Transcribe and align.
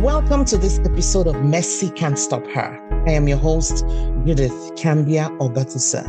Welcome 0.00 0.44
to 0.46 0.58
this 0.58 0.78
episode 0.80 1.26
of 1.26 1.42
Messy 1.42 1.88
Can't 1.88 2.18
Stop 2.18 2.46
Her. 2.48 2.78
I 3.08 3.12
am 3.12 3.26
your 3.26 3.38
host, 3.38 3.78
Judith 4.26 4.52
Kambia 4.76 5.30
Obatusa. 5.38 6.04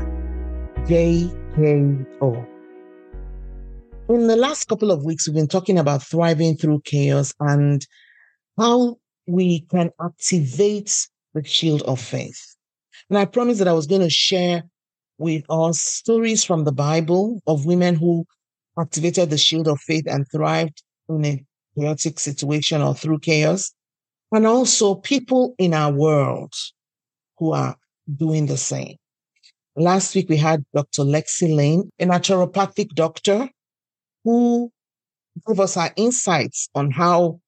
JKO. 0.85 2.47
In 4.09 4.27
the 4.27 4.35
last 4.35 4.67
couple 4.67 4.91
of 4.91 5.05
weeks, 5.05 5.25
we've 5.25 5.35
been 5.35 5.47
talking 5.47 5.79
about 5.79 6.03
thriving 6.03 6.57
through 6.57 6.81
chaos 6.83 7.33
and 7.39 7.87
how 8.57 8.97
we 9.25 9.61
can 9.61 9.91
activate 10.01 11.07
the 11.33 11.45
shield 11.45 11.81
of 11.83 12.01
faith. 12.01 12.57
And 13.09 13.17
I 13.17 13.23
promised 13.23 13.59
that 13.59 13.69
I 13.69 13.73
was 13.73 13.87
going 13.87 14.01
to 14.01 14.09
share 14.09 14.63
with 15.17 15.45
us 15.49 15.79
stories 15.79 16.43
from 16.43 16.65
the 16.65 16.73
Bible 16.73 17.41
of 17.47 17.65
women 17.65 17.95
who 17.95 18.25
activated 18.77 19.29
the 19.29 19.37
shield 19.37 19.69
of 19.69 19.79
faith 19.79 20.03
and 20.07 20.25
thrived 20.29 20.83
in 21.07 21.25
a 21.25 21.45
chaotic 21.79 22.19
situation 22.19 22.81
or 22.81 22.93
through 22.93 23.19
chaos 23.19 23.71
and 24.31 24.45
also 24.45 24.95
people 24.95 25.55
in 25.57 25.73
our 25.73 25.91
world 25.91 26.53
who 27.37 27.53
are 27.53 27.75
doing 28.15 28.45
the 28.45 28.57
same. 28.57 28.97
Last 29.75 30.15
week, 30.15 30.27
we 30.29 30.37
had 30.37 30.63
Dr. 30.73 31.03
Lexi 31.03 31.53
Lane, 31.53 31.89
a 31.99 32.05
naturopathic 32.05 32.89
doctor 32.89 33.49
who 34.23 34.71
gave 35.47 35.59
us 35.59 35.77
our 35.77 35.91
insights 35.95 36.67
on 36.73 36.91
how 36.91 37.39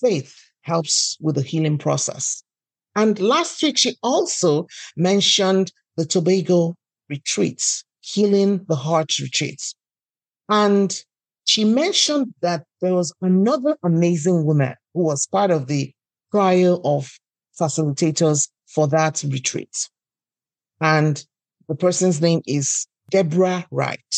faith 0.00 0.34
helps 0.62 1.16
with 1.20 1.34
the 1.34 1.42
healing 1.42 1.78
process. 1.78 2.42
And 2.96 3.20
last 3.20 3.62
week, 3.62 3.76
she 3.76 3.96
also 4.02 4.66
mentioned 4.96 5.70
the 5.96 6.06
Tobago 6.06 6.76
retreats, 7.10 7.84
healing 8.00 8.64
the 8.68 8.76
heart 8.76 9.18
retreats. 9.18 9.74
And 10.48 10.98
she 11.44 11.64
mentioned 11.64 12.34
that 12.40 12.64
there 12.80 12.94
was 12.94 13.12
another 13.20 13.76
amazing 13.84 14.44
woman 14.46 14.74
who 14.94 15.02
was 15.02 15.26
part 15.26 15.50
of 15.50 15.66
the 15.66 15.92
trial 16.30 16.80
of 16.84 17.10
facilitators 17.58 18.48
for 18.66 18.86
that 18.88 19.22
retreat. 19.26 19.88
And 20.80 21.24
the 21.68 21.74
person's 21.74 22.20
name 22.20 22.42
is 22.46 22.86
Deborah 23.10 23.66
Wright. 23.70 24.14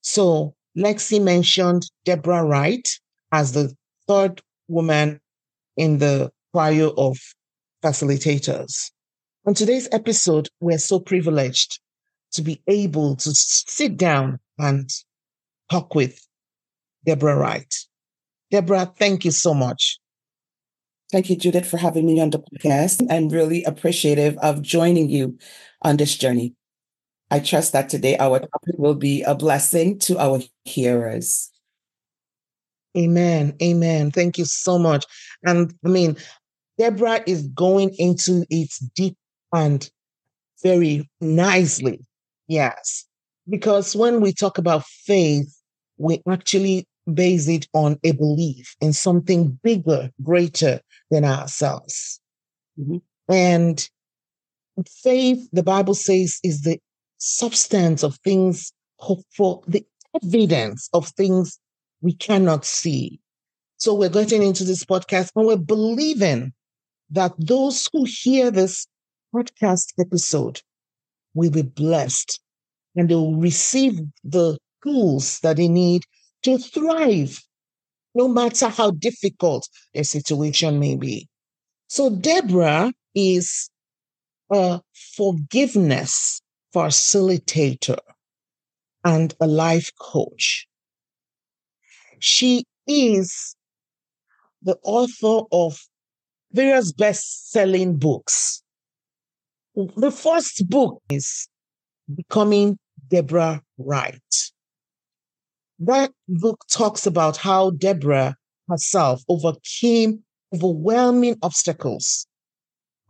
So 0.00 0.54
Lexi 0.76 1.22
mentioned 1.22 1.90
Deborah 2.04 2.44
Wright 2.44 2.88
as 3.32 3.52
the 3.52 3.74
third 4.06 4.40
woman 4.68 5.20
in 5.76 5.98
the 5.98 6.30
trial 6.52 6.94
of 6.96 7.18
facilitators. 7.82 8.90
On 9.46 9.54
today's 9.54 9.88
episode, 9.92 10.48
we're 10.60 10.78
so 10.78 10.98
privileged 10.98 11.80
to 12.32 12.42
be 12.42 12.62
able 12.66 13.16
to 13.16 13.34
sit 13.34 13.96
down 13.96 14.38
and 14.58 14.88
talk 15.70 15.94
with 15.94 16.26
Deborah 17.04 17.36
Wright. 17.36 17.74
Deborah, 18.50 18.92
thank 18.96 19.24
you 19.24 19.30
so 19.30 19.52
much 19.52 19.98
Thank 21.14 21.30
you, 21.30 21.36
Judith, 21.36 21.64
for 21.64 21.76
having 21.76 22.06
me 22.06 22.20
on 22.20 22.30
the 22.30 22.40
podcast. 22.40 23.06
I'm 23.08 23.28
really 23.28 23.62
appreciative 23.62 24.36
of 24.38 24.62
joining 24.62 25.08
you 25.08 25.38
on 25.82 25.96
this 25.96 26.16
journey. 26.16 26.54
I 27.30 27.38
trust 27.38 27.72
that 27.72 27.88
today 27.88 28.18
our 28.18 28.40
topic 28.40 28.74
will 28.78 28.96
be 28.96 29.22
a 29.22 29.36
blessing 29.36 30.00
to 30.00 30.18
our 30.18 30.40
hearers. 30.64 31.52
Amen. 32.98 33.54
Amen. 33.62 34.10
Thank 34.10 34.38
you 34.38 34.44
so 34.44 34.76
much. 34.76 35.04
And 35.44 35.72
I 35.84 35.88
mean, 35.88 36.16
Deborah 36.78 37.22
is 37.28 37.46
going 37.46 37.94
into 37.96 38.44
it 38.50 38.74
deep 38.96 39.16
and 39.52 39.88
very 40.64 41.08
nicely. 41.20 42.00
Yes. 42.48 43.06
Because 43.48 43.94
when 43.94 44.20
we 44.20 44.32
talk 44.32 44.58
about 44.58 44.84
faith, 44.84 45.56
we 45.96 46.20
actually 46.28 46.88
base 47.12 47.48
it 47.48 47.66
on 47.74 47.98
a 48.04 48.12
belief 48.12 48.74
in 48.80 48.92
something 48.92 49.58
bigger, 49.62 50.10
greater 50.22 50.80
than 51.10 51.24
ourselves. 51.24 52.20
Mm-hmm. 52.78 52.96
And 53.32 53.88
faith, 55.02 55.48
the 55.52 55.62
Bible 55.62 55.94
says, 55.94 56.38
is 56.42 56.62
the 56.62 56.78
substance 57.18 58.02
of 58.02 58.16
things 58.18 58.72
hoped 58.98 59.26
for, 59.36 59.62
the 59.66 59.84
evidence 60.22 60.88
of 60.92 61.08
things 61.08 61.58
we 62.00 62.12
cannot 62.12 62.64
see. 62.64 63.20
So 63.76 63.94
we're 63.94 64.08
getting 64.08 64.42
into 64.42 64.64
this 64.64 64.84
podcast 64.84 65.30
and 65.34 65.46
we're 65.46 65.56
believing 65.56 66.52
that 67.10 67.32
those 67.38 67.88
who 67.92 68.04
hear 68.04 68.50
this 68.50 68.86
podcast 69.34 69.92
episode 69.98 70.60
will 71.34 71.50
be 71.50 71.62
blessed 71.62 72.40
and 72.96 73.08
they 73.08 73.14
will 73.14 73.36
receive 73.36 74.00
the 74.22 74.56
tools 74.82 75.40
that 75.40 75.56
they 75.56 75.68
need 75.68 76.02
to 76.44 76.58
thrive, 76.58 77.42
no 78.14 78.28
matter 78.28 78.68
how 78.68 78.90
difficult 78.92 79.68
their 79.92 80.04
situation 80.04 80.78
may 80.78 80.96
be. 80.96 81.28
So 81.88 82.10
Deborah 82.10 82.92
is 83.14 83.70
a 84.50 84.80
forgiveness 85.16 86.40
facilitator 86.74 87.98
and 89.04 89.34
a 89.40 89.46
life 89.46 89.90
coach. 90.00 90.66
She 92.18 92.64
is 92.86 93.56
the 94.62 94.76
author 94.82 95.46
of 95.52 95.78
various 96.52 96.92
best 96.92 97.50
selling 97.50 97.96
books. 97.96 98.62
The 99.74 100.10
first 100.10 100.68
book 100.68 101.02
is 101.10 101.48
Becoming 102.14 102.78
Deborah 103.08 103.62
Wright. 103.78 104.22
That 105.86 106.12
book 106.28 106.64
talks 106.70 107.06
about 107.06 107.36
how 107.36 107.70
Deborah 107.70 108.36
herself 108.68 109.22
overcame 109.28 110.22
overwhelming 110.54 111.36
obstacles. 111.42 112.26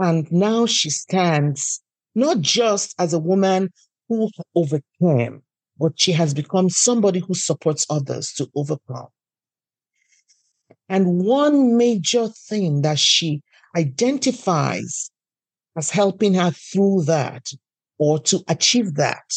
And 0.00 0.30
now 0.32 0.66
she 0.66 0.90
stands 0.90 1.80
not 2.16 2.40
just 2.40 2.94
as 2.98 3.12
a 3.12 3.18
woman 3.20 3.70
who 4.08 4.28
overcame, 4.56 5.42
but 5.78 6.00
she 6.00 6.10
has 6.12 6.34
become 6.34 6.68
somebody 6.68 7.20
who 7.20 7.34
supports 7.34 7.86
others 7.88 8.32
to 8.38 8.50
overcome. 8.56 9.08
And 10.88 11.24
one 11.24 11.76
major 11.76 12.28
thing 12.28 12.82
that 12.82 12.98
she 12.98 13.42
identifies 13.76 15.12
as 15.76 15.90
helping 15.90 16.34
her 16.34 16.50
through 16.50 17.04
that 17.04 17.46
or 17.98 18.18
to 18.20 18.42
achieve 18.48 18.94
that 18.94 19.32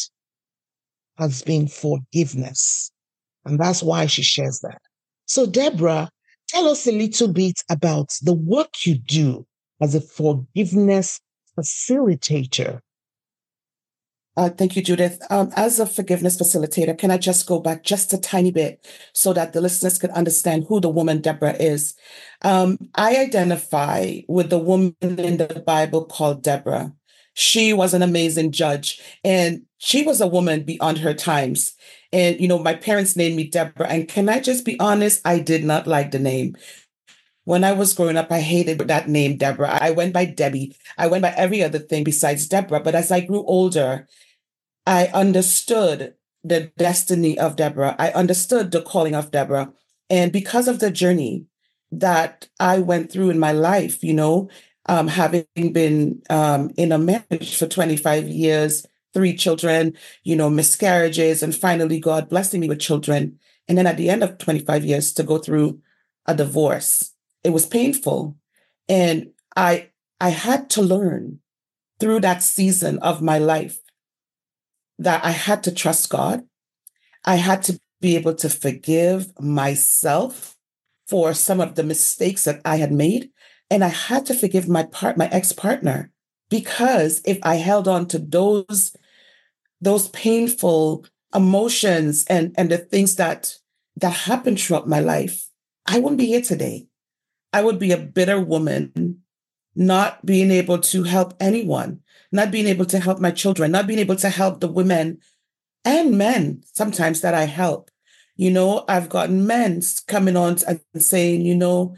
has 1.18 1.42
been 1.42 1.68
forgiveness. 1.68 2.90
And 3.48 3.58
that's 3.58 3.82
why 3.82 4.06
she 4.06 4.22
shares 4.22 4.60
that. 4.60 4.80
So, 5.26 5.46
Deborah, 5.46 6.10
tell 6.48 6.68
us 6.68 6.86
a 6.86 6.92
little 6.92 7.28
bit 7.28 7.62
about 7.70 8.14
the 8.22 8.34
work 8.34 8.86
you 8.86 8.98
do 8.98 9.46
as 9.80 9.94
a 9.94 10.00
forgiveness 10.00 11.20
facilitator. 11.58 12.80
Uh, 14.36 14.48
thank 14.48 14.76
you, 14.76 14.82
Judith. 14.82 15.20
Um, 15.30 15.50
as 15.56 15.80
a 15.80 15.86
forgiveness 15.86 16.40
facilitator, 16.40 16.96
can 16.96 17.10
I 17.10 17.18
just 17.18 17.44
go 17.48 17.58
back 17.58 17.82
just 17.82 18.12
a 18.12 18.18
tiny 18.18 18.52
bit 18.52 18.86
so 19.12 19.32
that 19.32 19.52
the 19.52 19.60
listeners 19.60 19.98
can 19.98 20.12
understand 20.12 20.66
who 20.68 20.78
the 20.78 20.88
woman 20.88 21.20
Deborah 21.20 21.56
is? 21.56 21.94
Um, 22.42 22.78
I 22.94 23.16
identify 23.16 24.20
with 24.28 24.50
the 24.50 24.58
woman 24.58 24.94
in 25.00 25.38
the 25.38 25.62
Bible 25.66 26.04
called 26.04 26.44
Deborah. 26.44 26.92
She 27.38 27.72
was 27.72 27.94
an 27.94 28.02
amazing 28.02 28.50
judge 28.50 29.00
and 29.22 29.62
she 29.78 30.02
was 30.02 30.20
a 30.20 30.26
woman 30.26 30.64
beyond 30.64 30.98
her 30.98 31.14
times. 31.14 31.72
And, 32.12 32.40
you 32.40 32.48
know, 32.48 32.58
my 32.58 32.74
parents 32.74 33.14
named 33.14 33.36
me 33.36 33.44
Deborah. 33.44 33.86
And 33.86 34.08
can 34.08 34.28
I 34.28 34.40
just 34.40 34.64
be 34.64 34.78
honest? 34.80 35.20
I 35.24 35.38
did 35.38 35.62
not 35.62 35.86
like 35.86 36.10
the 36.10 36.18
name. 36.18 36.56
When 37.44 37.62
I 37.62 37.70
was 37.74 37.94
growing 37.94 38.16
up, 38.16 38.32
I 38.32 38.40
hated 38.40 38.78
that 38.80 39.08
name, 39.08 39.36
Deborah. 39.36 39.70
I 39.70 39.92
went 39.92 40.12
by 40.12 40.24
Debbie. 40.24 40.74
I 40.98 41.06
went 41.06 41.22
by 41.22 41.30
every 41.36 41.62
other 41.62 41.78
thing 41.78 42.02
besides 42.02 42.48
Deborah. 42.48 42.80
But 42.80 42.96
as 42.96 43.12
I 43.12 43.20
grew 43.20 43.44
older, 43.44 44.08
I 44.84 45.06
understood 45.14 46.14
the 46.42 46.72
destiny 46.76 47.38
of 47.38 47.54
Deborah. 47.54 47.94
I 48.00 48.10
understood 48.10 48.72
the 48.72 48.82
calling 48.82 49.14
of 49.14 49.30
Deborah. 49.30 49.72
And 50.10 50.32
because 50.32 50.66
of 50.66 50.80
the 50.80 50.90
journey 50.90 51.46
that 51.92 52.48
I 52.58 52.80
went 52.80 53.12
through 53.12 53.30
in 53.30 53.38
my 53.38 53.52
life, 53.52 54.02
you 54.02 54.12
know, 54.12 54.50
um, 54.88 55.06
having 55.06 55.46
been 55.72 56.22
um, 56.30 56.70
in 56.76 56.92
a 56.92 56.98
marriage 56.98 57.56
for 57.56 57.66
25 57.66 58.28
years, 58.28 58.86
three 59.14 59.36
children, 59.36 59.94
you 60.24 60.34
know, 60.34 60.50
miscarriages, 60.50 61.42
and 61.42 61.54
finally 61.54 62.00
God 62.00 62.28
blessing 62.28 62.60
me 62.60 62.68
with 62.68 62.80
children. 62.80 63.38
And 63.68 63.76
then 63.76 63.86
at 63.86 63.98
the 63.98 64.08
end 64.08 64.22
of 64.22 64.38
25 64.38 64.84
years 64.84 65.12
to 65.14 65.22
go 65.22 65.38
through 65.38 65.80
a 66.26 66.34
divorce. 66.34 67.12
It 67.44 67.50
was 67.50 67.66
painful. 67.66 68.36
And 68.88 69.30
I 69.56 69.90
I 70.20 70.30
had 70.30 70.70
to 70.70 70.82
learn 70.82 71.40
through 72.00 72.20
that 72.20 72.42
season 72.42 72.98
of 73.00 73.22
my 73.22 73.38
life 73.38 73.78
that 74.98 75.24
I 75.24 75.30
had 75.30 75.62
to 75.64 75.72
trust 75.72 76.10
God. 76.10 76.44
I 77.24 77.36
had 77.36 77.62
to 77.64 77.80
be 78.00 78.16
able 78.16 78.34
to 78.34 78.48
forgive 78.48 79.32
myself 79.40 80.56
for 81.06 81.34
some 81.34 81.60
of 81.60 81.74
the 81.74 81.82
mistakes 81.82 82.44
that 82.44 82.60
I 82.64 82.76
had 82.76 82.92
made 82.92 83.30
and 83.70 83.84
I 83.84 83.88
had 83.88 84.26
to 84.26 84.34
forgive 84.34 84.68
my 84.68 84.84
part, 84.84 85.16
my 85.16 85.28
ex-partner, 85.28 86.10
because 86.48 87.20
if 87.24 87.38
I 87.42 87.56
held 87.56 87.86
on 87.86 88.06
to 88.08 88.18
those, 88.18 88.96
those 89.80 90.08
painful 90.08 91.04
emotions 91.34 92.24
and, 92.26 92.54
and 92.56 92.70
the 92.70 92.78
things 92.78 93.16
that, 93.16 93.54
that 93.96 94.12
happened 94.12 94.60
throughout 94.60 94.88
my 94.88 95.00
life, 95.00 95.48
I 95.86 95.98
wouldn't 95.98 96.18
be 96.18 96.26
here 96.26 96.42
today. 96.42 96.86
I 97.52 97.62
would 97.62 97.78
be 97.78 97.92
a 97.92 97.98
bitter 97.98 98.40
woman, 98.40 99.22
not 99.74 100.24
being 100.24 100.50
able 100.50 100.78
to 100.78 101.02
help 101.02 101.34
anyone, 101.40 102.00
not 102.32 102.50
being 102.50 102.66
able 102.66 102.84
to 102.86 102.98
help 102.98 103.20
my 103.20 103.30
children, 103.30 103.70
not 103.72 103.86
being 103.86 103.98
able 103.98 104.16
to 104.16 104.28
help 104.28 104.60
the 104.60 104.68
women 104.68 105.18
and 105.84 106.18
men 106.18 106.62
sometimes 106.74 107.20
that 107.20 107.34
I 107.34 107.44
help. 107.44 107.90
You 108.36 108.50
know, 108.50 108.84
I've 108.88 109.08
gotten 109.08 109.46
men 109.46 109.82
coming 110.06 110.36
on 110.36 110.58
and 110.66 110.80
saying, 111.02 111.42
you 111.42 111.54
know, 111.54 111.96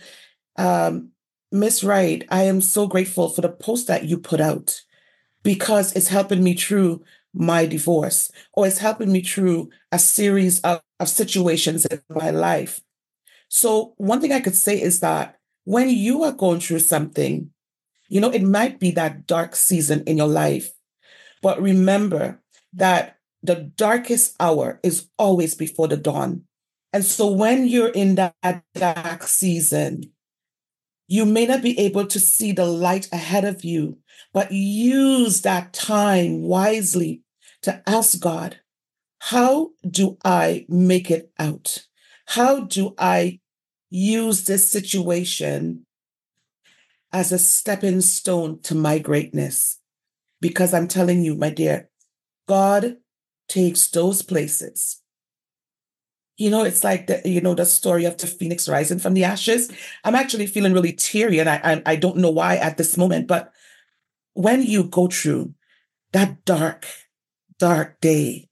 um, 0.57 1.11
Miss 1.53 1.83
Wright, 1.83 2.25
I 2.31 2.45
am 2.45 2.61
so 2.61 2.87
grateful 2.87 3.29
for 3.29 3.41
the 3.41 3.49
post 3.49 3.89
that 3.89 4.05
you 4.05 4.19
put 4.19 4.41
out 4.41 4.83
because 5.43 5.93
it's 5.97 6.09
helping 6.09 6.45
me 6.45 6.55
through 6.55 7.03
my 7.35 7.67
divorce 7.67 8.31
or 8.53 8.67
it's 8.67 8.79
helping 8.79 9.11
me 9.11 9.23
through 9.23 9.71
a 9.91 9.99
series 9.99 10.61
of, 10.61 10.81
of 11.01 11.09
situations 11.09 11.87
in 11.87 12.01
my 12.09 12.31
life. 12.31 12.81
So, 13.49 13.95
one 13.97 14.21
thing 14.21 14.33
I 14.33 14.41
could 14.41 14.55
say 14.55 14.81
is 14.81 15.01
that 15.01 15.39
when 15.65 15.91
you 15.91 16.23
are 16.23 16.33
going 16.33 16.61
through 16.61 16.81
something, 16.81 17.51
you 18.09 18.21
know, 18.21 18.31
it 18.31 18.43
might 18.43 18.79
be 18.79 18.93
that 18.93 19.27
dark 19.27 19.57
season 19.57 20.05
in 20.07 20.19
your 20.19 20.29
life, 20.29 20.71
but 21.43 21.61
remember 21.61 22.41
that 22.75 23.19
the 23.43 23.57
darkest 23.77 24.37
hour 24.39 24.79
is 24.85 25.09
always 25.19 25.57
before 25.57 25.89
the 25.89 25.97
dawn. 25.97 26.45
And 26.93 27.05
so, 27.05 27.29
when 27.29 27.67
you're 27.67 27.89
in 27.89 28.15
that 28.17 28.63
dark 28.75 29.25
season, 29.25 30.13
you 31.11 31.27
may 31.27 31.45
not 31.45 31.61
be 31.61 31.77
able 31.77 32.07
to 32.07 32.21
see 32.21 32.53
the 32.53 32.65
light 32.65 33.09
ahead 33.13 33.45
of 33.45 33.65
you, 33.65 33.99
but 34.33 34.53
use 34.53 35.43
that 35.43 35.73
time 35.73 36.41
wisely 36.43 37.23
to 37.63 37.83
ask 37.85 38.21
God, 38.21 38.61
how 39.19 39.71
do 39.85 40.19
I 40.25 40.67
make 40.69 41.11
it 41.11 41.33
out? 41.37 41.85
How 42.27 42.61
do 42.61 42.95
I 42.97 43.41
use 43.91 44.45
this 44.45 44.71
situation 44.71 45.85
as 47.13 47.33
a 47.33 47.41
stepping 47.41 48.03
stone 48.03 48.61
to 48.63 48.77
my 48.77 49.01
greatness? 49.01 49.81
Because 50.41 50.73
I'm 50.73 50.87
telling 50.87 51.25
you, 51.25 51.35
my 51.35 51.51
dear, 51.51 51.91
God 52.47 52.99
takes 53.49 53.91
those 53.91 54.23
places 54.23 55.03
you 56.41 56.49
know, 56.49 56.65
it's 56.65 56.83
like 56.83 57.07
the 57.07 57.21
you 57.27 57.43
know 57.43 57.55
the 57.55 57.67
story 57.67 58.07
of 58.07 58.17
the 58.17 58.27
phoenix 58.27 58.67
rising 58.67 58.99
from 58.99 59.13
the 59.13 59.25
ashes. 59.25 59.71
I'm 60.05 60.15
actually 60.15 60.47
feeling 60.47 60.73
really 60.73 60.95
teary, 60.95 61.39
and 61.39 61.51
I 61.51 61.61
I, 61.63 61.83
I 61.85 61.97
don't 61.97 62.17
know 62.17 62.31
why 62.31 62.57
at 62.57 62.79
this 62.79 62.97
moment. 62.97 63.29
But 63.29 63.53
when 64.33 64.63
you 64.63 64.85
go 64.85 65.07
through 65.07 65.53
that 66.13 66.47
dark, 66.47 66.87
dark 67.59 68.01
day, 68.01 68.49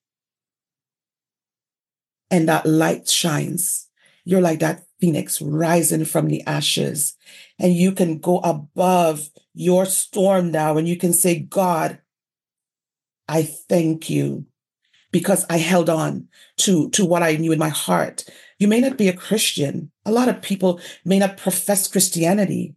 and 2.31 2.47
that 2.47 2.67
light 2.67 3.09
shines, 3.09 3.89
you're 4.23 4.43
like 4.43 4.59
that 4.59 4.85
phoenix 5.01 5.41
rising 5.41 6.05
from 6.05 6.29
the 6.29 6.43
ashes, 6.45 7.17
and 7.59 7.73
you 7.73 7.93
can 7.93 8.19
go 8.19 8.41
above 8.41 9.31
your 9.55 9.87
storm 9.87 10.51
now, 10.51 10.77
and 10.77 10.87
you 10.87 10.99
can 10.99 11.15
say, 11.15 11.39
God, 11.39 12.01
I 13.27 13.45
thank 13.45 14.11
you 14.11 14.45
because 15.11 15.45
I 15.49 15.59
held 15.59 15.89
on 15.89 16.29
to, 16.59 16.91
to 16.91 17.05
what 17.05 17.23
I 17.23 17.37
knew 17.37 17.53
in 17.53 17.59
my 17.59 17.69
heart. 17.69 18.25
You 18.59 18.69
may 18.69 18.81
not 18.81 18.99
be 18.99 19.09
a 19.09 19.17
Christian. 19.17 19.91
A 20.05 20.13
lot 20.13 20.29
of 20.29 20.43
people 20.43 20.81
may 21.05 21.19
not 21.19 21.37
profess 21.37 21.89
Christianity, 21.89 22.75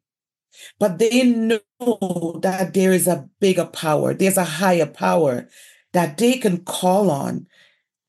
but 0.79 0.99
they 0.99 1.23
know 1.23 2.39
that 2.41 2.73
there 2.73 2.93
is 2.93 3.07
a 3.07 3.27
bigger 3.39 3.65
power. 3.65 4.13
There's 4.13 4.37
a 4.37 4.43
higher 4.43 4.85
power 4.85 5.47
that 5.93 6.17
they 6.17 6.37
can 6.37 6.63
call 6.63 7.09
on 7.09 7.47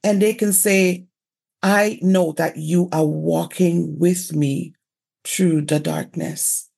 and 0.05 0.21
they 0.21 0.35
can 0.35 0.53
say, 0.53 1.07
I 1.63 1.99
know 2.03 2.33
that 2.33 2.57
you 2.57 2.89
are 2.93 3.05
walking 3.05 3.99
with 3.99 4.35
me 4.35 4.75
through 5.25 5.63
the 5.63 5.79
darkness 5.79 6.69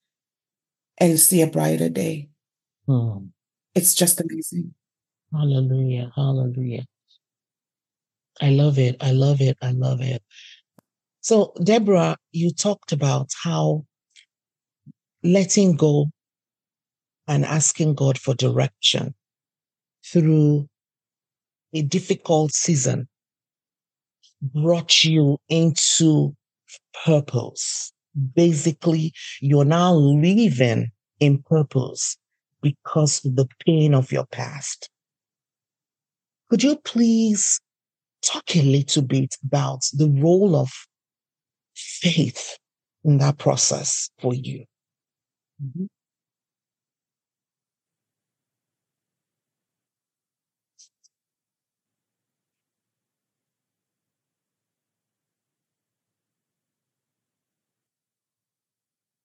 and 0.99 1.19
see 1.19 1.41
a 1.41 1.47
brighter 1.47 1.89
day. 1.89 2.29
Hmm. 2.87 3.27
It's 3.75 3.95
just 3.95 4.21
amazing. 4.21 4.75
Hallelujah. 5.33 6.13
Hallelujah. 6.15 6.85
I 8.41 8.51
love 8.51 8.79
it. 8.79 8.97
I 9.01 9.13
love 9.13 9.41
it. 9.41 9.57
I 9.63 9.71
love 9.71 10.01
it. 10.01 10.23
So, 11.21 11.55
Deborah, 11.63 12.17
you 12.33 12.53
talked 12.53 12.93
about 12.93 13.31
how 13.43 13.87
letting 15.23 15.77
go 15.77 16.11
and 17.27 17.45
asking 17.45 17.95
God 17.95 18.19
for 18.19 18.35
direction 18.35 19.15
through 20.05 20.69
a 21.73 21.83
difficult 21.83 22.53
season 22.53 23.09
brought 24.43 25.05
you 25.05 25.39
into 25.49 26.37
purpose. 27.05 27.93
Basically, 28.35 29.13
you're 29.41 29.65
now 29.65 29.95
living 29.95 30.91
in 31.21 31.43
purpose 31.43 32.17
because 32.63 33.25
of 33.25 33.37
the 33.37 33.47
pain 33.67 33.95
of 33.95 34.13
your 34.13 34.27
past. 34.27 34.91
Could 36.51 36.63
you 36.63 36.77
please 36.77 37.61
talk 38.25 38.57
a 38.57 38.63
little 38.63 39.03
bit 39.03 39.37
about 39.45 39.83
the 39.93 40.09
role 40.09 40.57
of 40.57 40.71
faith 41.75 42.59
in 43.05 43.19
that 43.19 43.39
process 43.39 44.11
for 44.21 44.35
you. 44.35 44.65
Mm-hmm. 45.63 45.87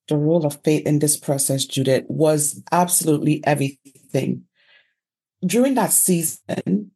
The 0.07 0.17
role 0.17 0.45
of 0.45 0.59
faith 0.63 0.87
in 0.87 0.99
this 0.99 1.15
process, 1.17 1.65
Judith, 1.65 2.03
was 2.07 2.63
absolutely 2.71 3.45
everything. 3.45 4.45
During 5.45 5.75
that 5.75 5.91
season, 5.91 6.91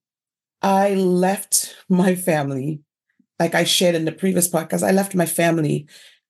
I 0.64 0.94
left 0.96 1.76
my 1.90 2.16
family, 2.16 2.82
like 3.40 3.56
I 3.56 3.64
shared 3.66 3.96
in 3.96 4.06
the 4.06 4.12
previous 4.12 4.50
podcast, 4.50 4.84
I 4.84 4.92
left 4.92 5.16
my 5.16 5.26
family 5.26 5.88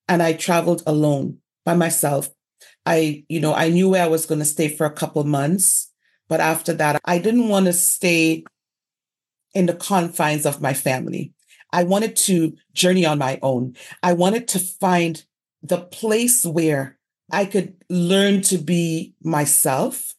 and 0.07 0.23
I 0.23 0.33
traveled 0.33 0.83
alone 0.87 1.39
by 1.65 1.75
myself. 1.75 2.29
I, 2.85 3.25
you 3.29 3.39
know, 3.39 3.53
I 3.53 3.69
knew 3.69 3.89
where 3.89 4.03
I 4.03 4.09
was 4.09 4.25
going 4.25 4.39
to 4.39 4.45
stay 4.45 4.69
for 4.69 4.85
a 4.85 4.91
couple 4.93 5.23
months, 5.23 5.91
but 6.29 6.41
after 6.41 6.73
that, 6.73 7.01
I 7.05 7.19
didn't 7.19 7.49
want 7.49 7.67
to 7.67 7.73
stay 7.73 8.43
in 9.53 9.65
the 9.65 9.73
confines 9.73 10.45
of 10.45 10.61
my 10.61 10.73
family. 10.73 11.33
I 11.71 11.83
wanted 11.83 12.15
to 12.17 12.55
journey 12.73 13.05
on 13.05 13.17
my 13.17 13.39
own. 13.41 13.75
I 14.01 14.13
wanted 14.13 14.47
to 14.49 14.59
find 14.59 15.23
the 15.61 15.79
place 15.79 16.45
where 16.45 16.97
I 17.31 17.45
could 17.45 17.75
learn 17.89 18.41
to 18.43 18.57
be 18.57 19.13
myself. 19.23 20.13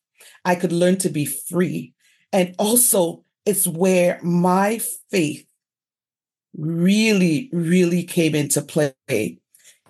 I 0.44 0.54
could 0.56 0.72
learn 0.72 0.96
to 0.98 1.08
be 1.08 1.24
free 1.24 1.94
and 2.32 2.54
also 2.58 3.23
it's 3.46 3.66
where 3.66 4.20
my 4.22 4.80
faith 5.10 5.46
really, 6.56 7.50
really 7.52 8.04
came 8.04 8.34
into 8.34 8.62
play. 8.62 9.38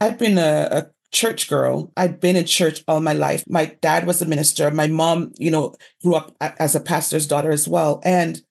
I've 0.00 0.18
been 0.18 0.38
a, 0.38 0.68
a 0.70 0.86
church 1.12 1.48
girl. 1.48 1.92
I'd 1.96 2.20
been 2.20 2.36
in 2.36 2.46
church 2.46 2.82
all 2.88 3.00
my 3.00 3.12
life. 3.12 3.44
My 3.48 3.66
dad 3.80 4.06
was 4.06 4.20
a 4.20 4.26
minister. 4.26 4.70
My 4.70 4.88
mom, 4.88 5.32
you 5.38 5.50
know, 5.50 5.74
grew 6.02 6.14
up 6.14 6.34
as 6.40 6.74
a 6.74 6.80
pastor's 6.80 7.26
daughter 7.26 7.50
as 7.50 7.68
well. 7.68 8.00
And 8.04 8.42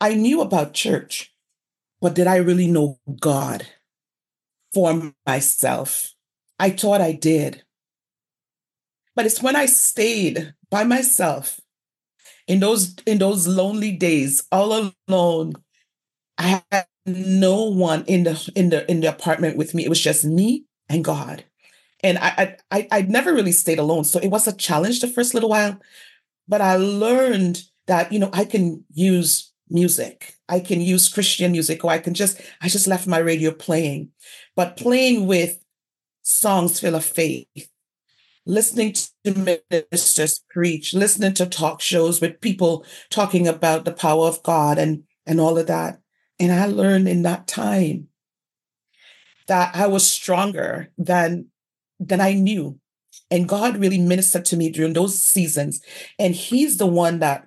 I 0.00 0.14
knew 0.14 0.40
about 0.40 0.74
church, 0.74 1.32
but 2.00 2.14
did 2.14 2.26
I 2.26 2.36
really 2.36 2.66
know 2.66 2.98
God 3.20 3.66
for 4.72 5.12
myself? 5.26 6.12
I 6.58 6.70
thought 6.70 7.00
I 7.00 7.12
did. 7.12 7.62
But 9.14 9.26
it's 9.26 9.42
when 9.42 9.56
I 9.56 9.66
stayed 9.66 10.54
by 10.70 10.84
myself 10.84 11.59
in 12.50 12.58
those 12.60 12.96
in 13.06 13.18
those 13.18 13.46
lonely 13.46 13.92
days, 13.92 14.42
all 14.50 14.92
alone, 15.08 15.54
I 16.36 16.62
had 16.72 16.86
no 17.06 17.64
one 17.64 18.04
in 18.06 18.24
the 18.24 18.52
in 18.56 18.70
the 18.70 18.90
in 18.90 19.00
the 19.00 19.08
apartment 19.08 19.56
with 19.56 19.74
me. 19.74 19.84
It 19.84 19.88
was 19.88 20.00
just 20.00 20.24
me 20.24 20.64
and 20.88 21.04
God. 21.04 21.44
And 22.02 22.18
I 22.18 22.56
I 22.72 22.88
I 22.90 23.02
never 23.02 23.32
really 23.32 23.52
stayed 23.52 23.78
alone. 23.78 24.04
So 24.04 24.18
it 24.18 24.30
was 24.30 24.48
a 24.48 24.56
challenge 24.56 25.00
the 25.00 25.08
first 25.08 25.32
little 25.32 25.50
while. 25.50 25.78
But 26.48 26.60
I 26.60 26.76
learned 26.76 27.62
that, 27.86 28.12
you 28.12 28.18
know, 28.18 28.30
I 28.32 28.44
can 28.44 28.84
use 28.92 29.52
music. 29.68 30.34
I 30.48 30.60
can 30.60 30.80
use 30.80 31.08
Christian 31.08 31.52
music, 31.52 31.84
or 31.84 31.92
I 31.92 31.98
can 31.98 32.14
just, 32.14 32.40
I 32.60 32.68
just 32.68 32.88
left 32.88 33.06
my 33.06 33.18
radio 33.18 33.52
playing, 33.52 34.10
but 34.56 34.76
playing 34.76 35.26
with 35.26 35.58
songs 36.22 36.80
full 36.80 36.96
of 36.96 37.04
faith, 37.04 37.46
listening 38.46 38.94
to 39.24 39.60
ministers 39.70 40.42
preach, 40.50 40.94
listening 40.94 41.34
to 41.34 41.46
talk 41.46 41.80
shows 41.80 42.20
with 42.20 42.40
people 42.40 42.84
talking 43.10 43.46
about 43.46 43.84
the 43.84 43.92
power 43.92 44.26
of 44.26 44.42
God 44.42 44.78
and, 44.78 45.04
and 45.26 45.40
all 45.40 45.58
of 45.58 45.66
that. 45.66 46.00
And 46.38 46.52
I 46.52 46.66
learned 46.66 47.08
in 47.08 47.22
that 47.22 47.46
time 47.46 48.08
that 49.46 49.74
I 49.74 49.86
was 49.86 50.08
stronger 50.08 50.90
than, 50.96 51.46
than 51.98 52.20
I 52.20 52.34
knew. 52.34 52.78
And 53.30 53.48
God 53.48 53.76
really 53.76 53.98
ministered 53.98 54.44
to 54.46 54.56
me 54.56 54.70
during 54.70 54.92
those 54.92 55.22
seasons. 55.22 55.80
And 56.18 56.34
He's 56.34 56.78
the 56.78 56.86
one 56.86 57.18
that 57.20 57.46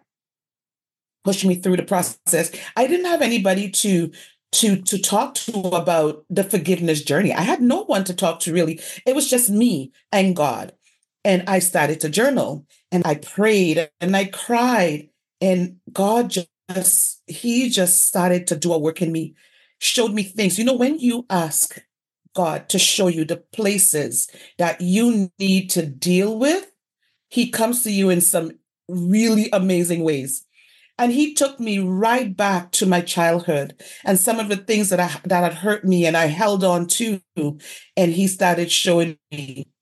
pushed 1.24 1.46
me 1.46 1.56
through 1.56 1.78
the 1.78 1.84
process. 1.84 2.52
I 2.76 2.88
didn't 2.88 3.06
have 3.06 3.22
anybody 3.22 3.70
to 3.70 4.12
to 4.54 4.78
to 4.84 5.00
talk 5.00 5.34
to 5.34 5.60
about 5.70 6.26
the 6.30 6.44
forgiveness 6.44 7.02
journey. 7.02 7.34
I 7.34 7.42
had 7.42 7.62
no 7.62 7.84
one 7.84 8.04
to 8.06 8.14
talk 8.14 8.40
to 8.42 8.54
really. 8.54 8.80
It 9.06 9.16
was 9.16 9.30
just 9.30 9.50
me 9.50 9.92
and 10.12 10.36
God. 10.36 10.74
And 11.26 11.44
I 11.48 11.60
started 11.60 12.02
to 12.02 12.10
journal 12.10 12.66
and 12.92 13.06
I 13.06 13.16
prayed 13.16 13.90
and 14.02 14.16
I 14.16 14.26
cried 14.26 15.10
and 15.42 15.78
God 15.92 16.30
just 16.30 16.50
he 17.28 17.70
just 17.70 18.08
started 18.08 18.48
to 18.48 18.56
do 18.56 18.74
a 18.74 18.78
work 18.78 19.02
in 19.02 19.12
me, 19.12 19.36
showed 19.80 20.14
me 20.14 20.24
things. 20.24 20.58
You 20.58 20.66
know 20.66 20.74
when 20.74 21.00
you 21.00 21.26
ask 21.30 21.78
God 22.34 22.70
to 22.70 22.80
show 22.80 23.08
you 23.08 23.26
the 23.26 23.38
places 23.38 24.28
that 24.58 24.82
you 24.82 25.32
need 25.40 25.70
to 25.72 25.86
deal 25.86 26.38
with, 26.38 26.72
he 27.30 27.50
comes 27.50 27.84
to 27.84 27.92
you 27.92 28.10
in 28.10 28.22
some 28.22 28.54
really 28.88 29.50
amazing 29.52 30.04
ways. 30.04 30.46
And 31.00 31.12
he 31.12 31.34
took 31.34 31.60
me 31.60 31.80
right 31.80 32.36
back 32.36 32.72
to 32.74 32.86
my 32.86 33.02
childhood 33.02 33.82
and 34.04 34.20
some 34.20 34.40
of 34.40 34.48
the 34.48 34.58
things 34.58 34.90
that 34.90 35.00
I, 35.00 35.10
that 35.26 35.44
had 35.44 35.56
hurt 35.56 35.84
me 35.84 36.06
and 36.06 36.16
I 36.16 36.28
held 36.28 36.64
on 36.64 36.88
to. 36.88 37.20
And 37.36 38.12
he 38.12 38.28
started 38.28 38.72
showing 38.72 39.18
me. 39.32 39.73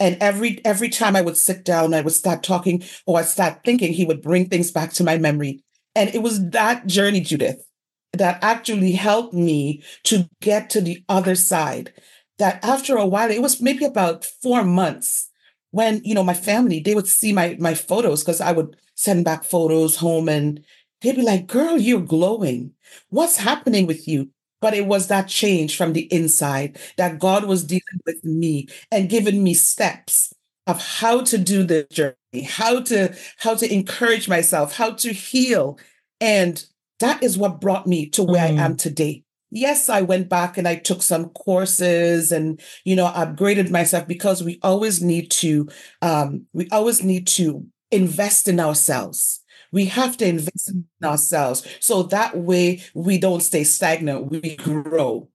And 0.00 0.16
every 0.20 0.64
every 0.64 0.88
time 0.88 1.16
I 1.16 1.20
would 1.20 1.36
sit 1.36 1.64
down, 1.64 1.94
I 1.94 2.00
would 2.00 2.12
start 2.12 2.42
talking 2.42 2.82
or 3.06 3.18
I'd 3.18 3.26
start 3.26 3.60
thinking, 3.64 3.92
he 3.92 4.04
would 4.04 4.22
bring 4.22 4.48
things 4.48 4.70
back 4.70 4.92
to 4.94 5.04
my 5.04 5.18
memory. 5.18 5.62
And 5.94 6.12
it 6.14 6.22
was 6.22 6.50
that 6.50 6.86
journey, 6.86 7.20
Judith, 7.20 7.64
that 8.12 8.42
actually 8.42 8.92
helped 8.92 9.34
me 9.34 9.82
to 10.04 10.28
get 10.42 10.70
to 10.70 10.80
the 10.80 11.04
other 11.08 11.34
side. 11.34 11.92
That 12.38 12.64
after 12.64 12.96
a 12.96 13.06
while, 13.06 13.30
it 13.30 13.40
was 13.42 13.60
maybe 13.62 13.84
about 13.84 14.24
four 14.24 14.64
months 14.64 15.30
when 15.70 16.00
you 16.04 16.14
know 16.14 16.22
my 16.24 16.34
family 16.34 16.80
they 16.80 16.94
would 16.94 17.08
see 17.08 17.32
my 17.32 17.56
my 17.58 17.74
photos 17.74 18.22
because 18.22 18.40
i 18.40 18.52
would 18.52 18.76
send 18.94 19.24
back 19.24 19.42
photos 19.42 19.96
home 19.96 20.28
and 20.28 20.64
they'd 21.02 21.16
be 21.16 21.22
like 21.22 21.48
girl 21.48 21.76
you're 21.76 22.00
glowing 22.00 22.70
what's 23.08 23.36
happening 23.38 23.84
with 23.86 24.06
you 24.06 24.30
but 24.64 24.72
it 24.72 24.86
was 24.86 25.08
that 25.08 25.28
change 25.28 25.76
from 25.76 25.92
the 25.92 26.10
inside 26.10 26.78
that 26.96 27.18
god 27.18 27.44
was 27.44 27.62
dealing 27.62 28.00
with 28.06 28.24
me 28.24 28.66
and 28.90 29.10
giving 29.10 29.44
me 29.44 29.52
steps 29.52 30.32
of 30.66 30.80
how 30.80 31.20
to 31.20 31.36
do 31.36 31.62
the 31.62 31.86
journey 31.92 32.44
how 32.46 32.80
to 32.80 33.14
how 33.36 33.54
to 33.54 33.70
encourage 33.70 34.26
myself 34.26 34.74
how 34.74 34.90
to 34.90 35.12
heal 35.12 35.78
and 36.18 36.64
that 36.98 37.22
is 37.22 37.36
what 37.36 37.60
brought 37.60 37.86
me 37.86 38.08
to 38.08 38.22
where 38.22 38.48
mm. 38.48 38.58
i 38.58 38.64
am 38.64 38.74
today 38.74 39.22
yes, 39.50 39.88
I 39.88 40.02
went 40.02 40.28
back 40.28 40.58
and 40.58 40.66
I 40.66 40.74
took 40.74 41.00
some 41.00 41.28
courses 41.30 42.32
and, 42.32 42.60
you 42.84 42.96
know, 42.96 43.06
upgraded 43.06 43.70
myself 43.70 44.06
because 44.08 44.42
we 44.42 44.58
always 44.62 45.00
need 45.00 45.30
to, 45.30 45.68
um, 46.02 46.46
we 46.52 46.68
always 46.72 47.04
need 47.04 47.28
to 47.28 47.64
invest 47.92 48.48
in 48.48 48.58
ourselves. 48.58 49.43
We 49.74 49.86
have 49.86 50.16
to 50.18 50.26
invest 50.26 50.70
in 50.70 50.86
ourselves. 51.02 51.66
So 51.80 52.04
that 52.04 52.36
way 52.36 52.82
we 52.94 53.18
don't 53.18 53.42
stay 53.42 53.64
stagnant, 53.64 54.30
we 54.30 54.54
grow. 54.54 55.28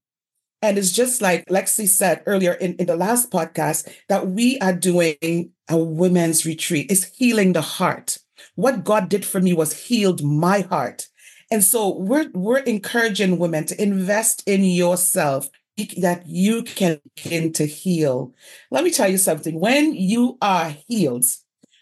And 0.61 0.77
it's 0.77 0.91
just 0.91 1.21
like 1.21 1.45
Lexi 1.47 1.87
said 1.87 2.23
earlier 2.25 2.53
in, 2.53 2.75
in 2.75 2.87
the 2.87 2.95
last 2.95 3.31
podcast 3.31 3.93
that 4.07 4.27
we 4.27 4.57
are 4.59 4.73
doing 4.73 5.51
a 5.69 5.77
women's 5.77 6.45
retreat. 6.45 6.89
It's 6.89 7.03
healing 7.17 7.51
the 7.51 7.61
heart. 7.61 8.17
What 8.55 8.85
God 8.85 9.09
did 9.09 9.25
for 9.25 9.41
me 9.41 9.53
was 9.53 9.87
healed 9.87 10.23
my 10.23 10.61
heart. 10.61 11.07
And 11.51 11.61
so 11.61 11.97
we're 11.97 12.29
we're 12.33 12.59
encouraging 12.59 13.39
women 13.39 13.65
to 13.65 13.81
invest 13.81 14.43
in 14.47 14.63
yourself 14.63 15.49
that 15.97 16.23
you 16.27 16.63
can 16.63 17.01
begin 17.15 17.51
to 17.53 17.65
heal. 17.65 18.33
Let 18.71 18.83
me 18.85 18.91
tell 18.91 19.09
you 19.09 19.17
something. 19.17 19.59
When 19.59 19.93
you 19.93 20.37
are 20.41 20.75
healed, 20.87 21.25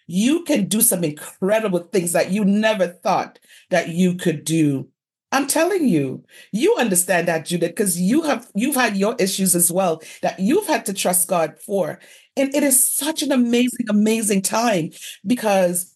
you 0.08 0.44
can 0.44 0.66
do 0.66 0.82
some 0.82 1.04
incredible 1.04 1.80
things 1.80 2.14
that 2.14 2.32
you 2.32 2.46
never 2.46 2.88
thought 2.88 3.40
that 3.70 3.90
you 3.90 4.16
could 4.16 4.44
do. 4.46 4.88
I'm 5.32 5.48
telling 5.48 5.88
you, 5.88 6.24
you 6.54 6.76
understand 6.78 7.28
that, 7.28 7.46
Judith, 7.46 7.72
because 7.72 8.00
you 8.00 8.22
have 8.24 8.50
you've 8.56 8.76
had 8.76 8.96
your 8.96 9.16
issues 9.20 9.56
as 9.56 9.72
well 9.72 10.02
that 10.22 10.40
you've 10.40 10.68
had 10.68 10.86
to 10.86 10.94
trust 10.94 11.28
God 11.28 11.60
for. 11.60 12.00
And 12.38 12.54
it 12.56 12.64
is 12.64 12.96
such 12.96 13.24
an 13.24 13.32
amazing, 13.34 13.88
amazing 13.90 14.42
time 14.42 14.92
because 15.26 15.94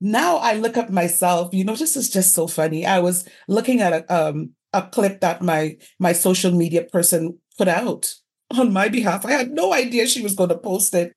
now 0.00 0.36
I 0.38 0.54
look 0.54 0.76
at 0.76 0.92
myself, 0.92 1.54
you 1.54 1.64
know, 1.64 1.76
this 1.76 1.96
is 1.96 2.10
just 2.10 2.34
so 2.34 2.46
funny. 2.46 2.86
I 2.86 2.98
was 2.98 3.28
looking 3.48 3.80
at 3.80 3.92
a 3.92 4.14
um 4.14 4.50
a 4.72 4.82
clip 4.82 5.20
that 5.20 5.42
my 5.42 5.76
my 5.98 6.12
social 6.12 6.52
media 6.52 6.84
person 6.84 7.38
put 7.58 7.68
out 7.68 8.14
on 8.58 8.72
my 8.72 8.88
behalf. 8.88 9.24
I 9.24 9.32
had 9.32 9.50
no 9.50 9.72
idea 9.72 10.06
she 10.06 10.22
was 10.22 10.34
going 10.34 10.50
to 10.50 10.58
post 10.58 10.94
it. 10.94 11.12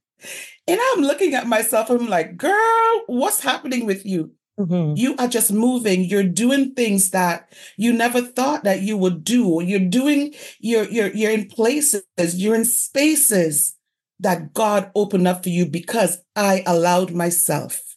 And 0.68 0.80
I'm 0.82 1.02
looking 1.02 1.34
at 1.34 1.48
myself, 1.48 1.90
I'm 1.90 2.08
like, 2.08 2.38
girl, 2.38 3.02
what's 3.08 3.42
happening 3.42 3.86
with 3.86 4.06
you? 4.06 4.32
Mm-hmm. 4.60 4.96
You 4.98 5.16
are 5.18 5.28
just 5.28 5.52
moving. 5.52 6.04
You're 6.04 6.24
doing 6.24 6.74
things 6.74 7.12
that 7.12 7.54
you 7.78 7.94
never 7.94 8.22
thought 8.22 8.64
that 8.64 8.82
you 8.82 8.98
would 8.98 9.24
do. 9.24 9.62
You're 9.64 9.80
doing, 9.80 10.34
you're, 10.60 10.86
you're, 10.86 11.14
you're 11.14 11.32
in 11.32 11.48
places, 11.48 12.04
you're 12.18 12.56
in 12.56 12.66
spaces 12.66 13.76
that 14.20 14.54
God 14.54 14.92
opened 14.96 15.28
up 15.28 15.44
for 15.44 15.50
you 15.50 15.68
because 15.68 16.20
I 16.36 16.64
allowed 16.66 17.12
myself 17.12 17.96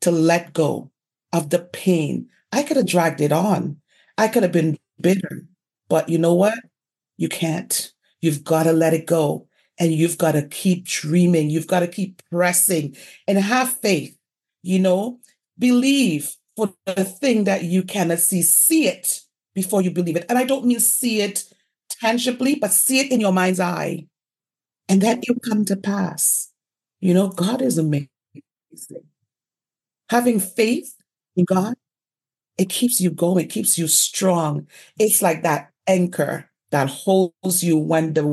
to 0.00 0.10
let 0.10 0.54
go 0.54 0.90
of 1.32 1.50
the 1.50 1.58
pain. 1.58 2.28
I 2.50 2.62
could 2.62 2.78
have 2.78 2.86
dragged 2.86 3.20
it 3.20 3.32
on. 3.32 3.78
I 4.16 4.28
could 4.28 4.42
have 4.42 4.52
been 4.52 4.78
bitter. 5.00 5.46
But 5.88 6.08
you 6.08 6.18
know 6.18 6.34
what? 6.34 6.54
You 7.18 7.28
can't. 7.28 7.92
You've 8.20 8.42
got 8.42 8.64
to 8.64 8.72
let 8.72 8.94
it 8.94 9.06
go. 9.06 9.48
And 9.78 9.92
you've 9.92 10.18
got 10.18 10.32
to 10.32 10.42
keep 10.48 10.86
dreaming. 10.86 11.50
You've 11.50 11.66
got 11.66 11.80
to 11.80 11.88
keep 11.88 12.22
pressing 12.30 12.96
and 13.28 13.38
have 13.38 13.72
faith. 13.80 14.16
You 14.62 14.78
know, 14.78 15.20
believe 15.58 16.34
for 16.56 16.72
the 16.86 17.04
thing 17.04 17.44
that 17.44 17.64
you 17.64 17.82
cannot 17.82 18.18
see. 18.18 18.42
See 18.42 18.88
it 18.88 19.20
before 19.54 19.82
you 19.82 19.90
believe 19.90 20.16
it. 20.16 20.26
And 20.28 20.38
I 20.38 20.44
don't 20.44 20.64
mean 20.64 20.80
see 20.80 21.20
it 21.20 21.44
tangibly, 21.88 22.56
but 22.56 22.72
see 22.72 23.00
it 23.00 23.12
in 23.12 23.20
your 23.20 23.32
mind's 23.32 23.60
eye. 23.60 24.06
And 24.88 25.00
that 25.02 25.22
will 25.28 25.40
come 25.40 25.64
to 25.66 25.76
pass. 25.76 26.50
You 27.00 27.12
know, 27.14 27.28
God 27.28 27.60
is 27.60 27.78
amazing 27.78 28.08
having 30.10 30.40
faith 30.40 30.94
in 31.36 31.44
God, 31.44 31.74
it 32.58 32.68
keeps 32.68 33.00
you 33.00 33.10
going, 33.10 33.44
it 33.44 33.50
keeps 33.50 33.78
you 33.78 33.88
strong. 33.88 34.66
It's 34.98 35.20
like 35.20 35.42
that 35.42 35.70
anchor 35.86 36.50
that 36.70 36.88
holds 36.88 37.62
you 37.62 37.76
when 37.76 38.14
the 38.14 38.26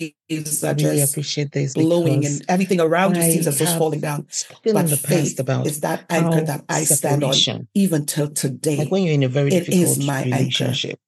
waves 0.00 0.64
are 0.64 0.74
really 0.74 0.98
just 0.98 1.12
appreciate 1.12 1.52
this 1.52 1.74
blowing 1.74 2.24
and 2.24 2.44
everything 2.48 2.80
around 2.80 3.16
you 3.16 3.22
seems 3.22 3.46
as 3.46 3.58
though 3.58 3.78
falling 3.78 4.00
down. 4.00 4.26
But 4.64 4.88
past 5.02 5.40
about 5.40 5.66
is 5.66 5.80
that 5.80 6.04
anchor 6.10 6.42
that 6.42 6.64
I 6.68 6.84
stand 6.84 7.24
on 7.24 7.68
even 7.74 8.06
till 8.06 8.30
today. 8.30 8.76
Like 8.76 8.90
when 8.90 9.02
you're 9.02 9.14
in 9.14 9.22
a 9.22 9.28
very 9.28 9.48
it 9.48 9.66
difficult 9.66 9.98
is 9.98 10.06
my 10.06 10.24
relationship, 10.24 11.00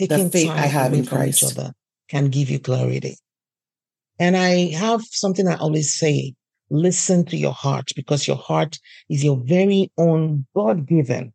anchor. 0.00 0.14
taking 0.14 0.24
the 0.24 0.30
faith 0.30 0.50
I 0.50 0.66
have 0.66 0.92
in 0.92 1.06
Christ 1.06 1.42
each 1.42 1.52
other 1.52 1.72
can 2.08 2.30
give 2.30 2.50
you 2.50 2.58
clarity. 2.58 3.16
And 4.18 4.36
I 4.36 4.70
have 4.70 5.02
something 5.04 5.46
I 5.46 5.56
always 5.56 5.94
say 5.94 6.34
listen 6.70 7.24
to 7.26 7.36
your 7.36 7.52
heart 7.52 7.92
because 7.96 8.26
your 8.26 8.36
heart 8.36 8.78
is 9.08 9.24
your 9.24 9.36
very 9.36 9.90
own 9.96 10.46
God 10.54 10.86
given 10.86 11.32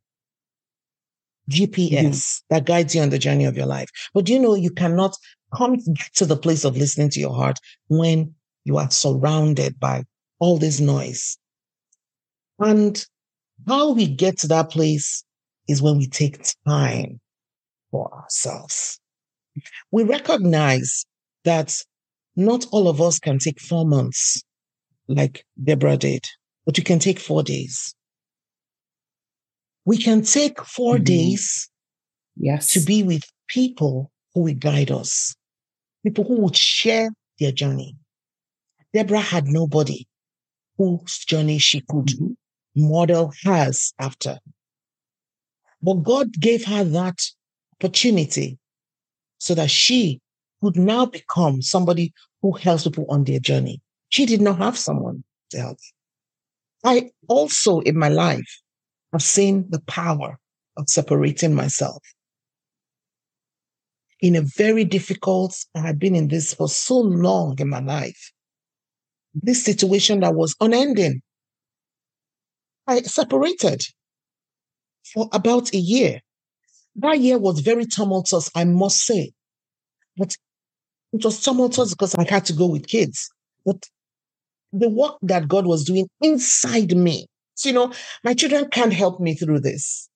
GPS 1.50 1.92
mm-hmm. 1.92 2.54
that 2.54 2.66
guides 2.66 2.96
you 2.96 3.02
on 3.02 3.10
the 3.10 3.20
journey 3.20 3.46
of 3.46 3.58
your 3.58 3.66
life. 3.66 3.90
But 4.14 4.30
you 4.30 4.40
know, 4.40 4.56
you 4.56 4.72
cannot 4.72 5.16
come 5.56 5.78
to 6.16 6.26
the 6.26 6.38
place 6.38 6.64
of 6.64 6.78
listening 6.78 7.10
to 7.12 7.20
your 7.20 7.34
heart 7.34 7.60
when 7.88 8.34
you 8.64 8.78
are 8.78 8.90
surrounded 8.90 9.80
by 9.80 10.04
all 10.40 10.58
this 10.58 10.80
noise. 10.80 11.38
And 12.60 13.04
how 13.68 13.92
we 13.92 14.08
get 14.08 14.40
to 14.40 14.48
that 14.48 14.70
place 14.70 15.24
is 15.68 15.82
when 15.82 15.98
we 15.98 16.08
take 16.08 16.46
time 16.68 17.20
for 17.92 18.14
ourselves. 18.14 19.00
We 19.92 20.04
recognize 20.04 21.06
that 21.44 21.78
not 22.36 22.66
all 22.72 22.88
of 22.88 23.02
us 23.02 23.20
can 23.20 23.40
take 23.40 23.60
four 23.60 23.86
months 23.86 24.44
like 25.08 25.46
Deborah 25.62 25.98
did, 25.98 26.26
but 26.66 26.78
you 26.78 26.84
can 26.84 27.00
take 27.00 27.20
four 27.20 27.44
days. 27.44 27.94
We 29.86 29.98
can 29.98 30.24
take 30.24 30.64
4 30.64 30.96
mm-hmm. 30.96 31.04
days 31.04 31.70
yes. 32.38 32.74
to 32.74 32.80
be 32.80 33.04
with 33.04 33.24
people 33.48 34.12
who 34.34 34.42
will 34.42 34.56
guide 34.56 34.92
us, 34.92 35.36
people 36.04 36.24
who 36.24 36.42
would 36.42 36.56
share 36.56 37.10
their 37.40 37.52
journey. 37.52 37.96
Deborah 38.94 39.20
had 39.20 39.48
nobody 39.48 40.06
whose 40.78 41.20
journey 41.26 41.58
she 41.58 41.82
could 41.82 42.08
mm-hmm. 42.08 42.34
model 42.76 43.34
hers 43.44 43.94
after. 44.00 44.38
But 45.82 46.04
God 46.04 46.32
gave 46.34 46.66
her 46.66 46.84
that 46.84 47.20
opportunity 47.76 48.58
so 49.38 49.54
that 49.56 49.70
she 49.70 50.22
could 50.62 50.78
now 50.78 51.06
become 51.06 51.62
somebody 51.62 52.14
who 52.42 52.54
helps 52.54 52.84
people 52.84 53.06
on 53.10 53.24
their 53.26 53.40
journey. 53.40 53.82
She 54.10 54.26
did 54.26 54.42
not 54.42 54.60
have 54.60 54.78
someone 54.78 55.24
to 55.50 55.60
help. 55.60 55.78
I 56.86 57.12
also, 57.28 57.80
in 57.80 57.98
my 57.98 58.10
life, 58.10 58.62
have 59.12 59.22
seen 59.22 59.66
the 59.70 59.82
power 59.82 60.40
of 60.78 60.90
separating 60.90 61.54
myself. 61.54 62.02
In 64.24 64.38
a 64.38 64.42
very 64.42 64.86
difficult, 64.86 65.54
I 65.76 65.82
had 65.82 66.00
been 66.00 66.16
in 66.16 66.30
this 66.30 66.54
for 66.54 66.70
so 66.70 66.98
long 66.98 67.60
in 67.60 67.68
my 67.68 67.82
life. 67.82 68.32
This 69.34 69.66
situation 69.66 70.22
that 70.22 70.34
was 70.34 70.56
unending. 70.62 71.22
I 72.88 73.02
separated 73.02 73.84
for 75.14 75.28
about 75.34 75.74
a 75.74 75.78
year. 75.78 76.22
that 76.96 77.20
year 77.20 77.38
was 77.38 77.60
very 77.60 77.86
tumultuous, 77.86 78.50
I 78.56 78.64
must 78.64 79.02
say. 79.02 79.34
But 80.16 80.38
it 81.12 81.26
was 81.26 81.44
tumultuous 81.44 81.90
because 81.90 82.16
I 82.16 82.24
had 82.24 82.46
to 82.46 82.54
go 82.54 82.68
with 82.68 82.88
kids. 82.88 83.30
But 83.66 83.90
the 84.72 84.90
work 84.90 85.18
that 85.24 85.50
God 85.50 85.66
was 85.66 85.84
doing 85.84 86.08
inside 86.22 86.96
me, 86.96 87.28
so, 87.56 87.68
you 87.68 87.76
know, 87.76 87.94
my 88.24 88.34
children 88.36 88.70
can't 88.70 88.94
help 88.94 89.20
me 89.20 89.36
through 89.36 89.60
this. 89.60 90.08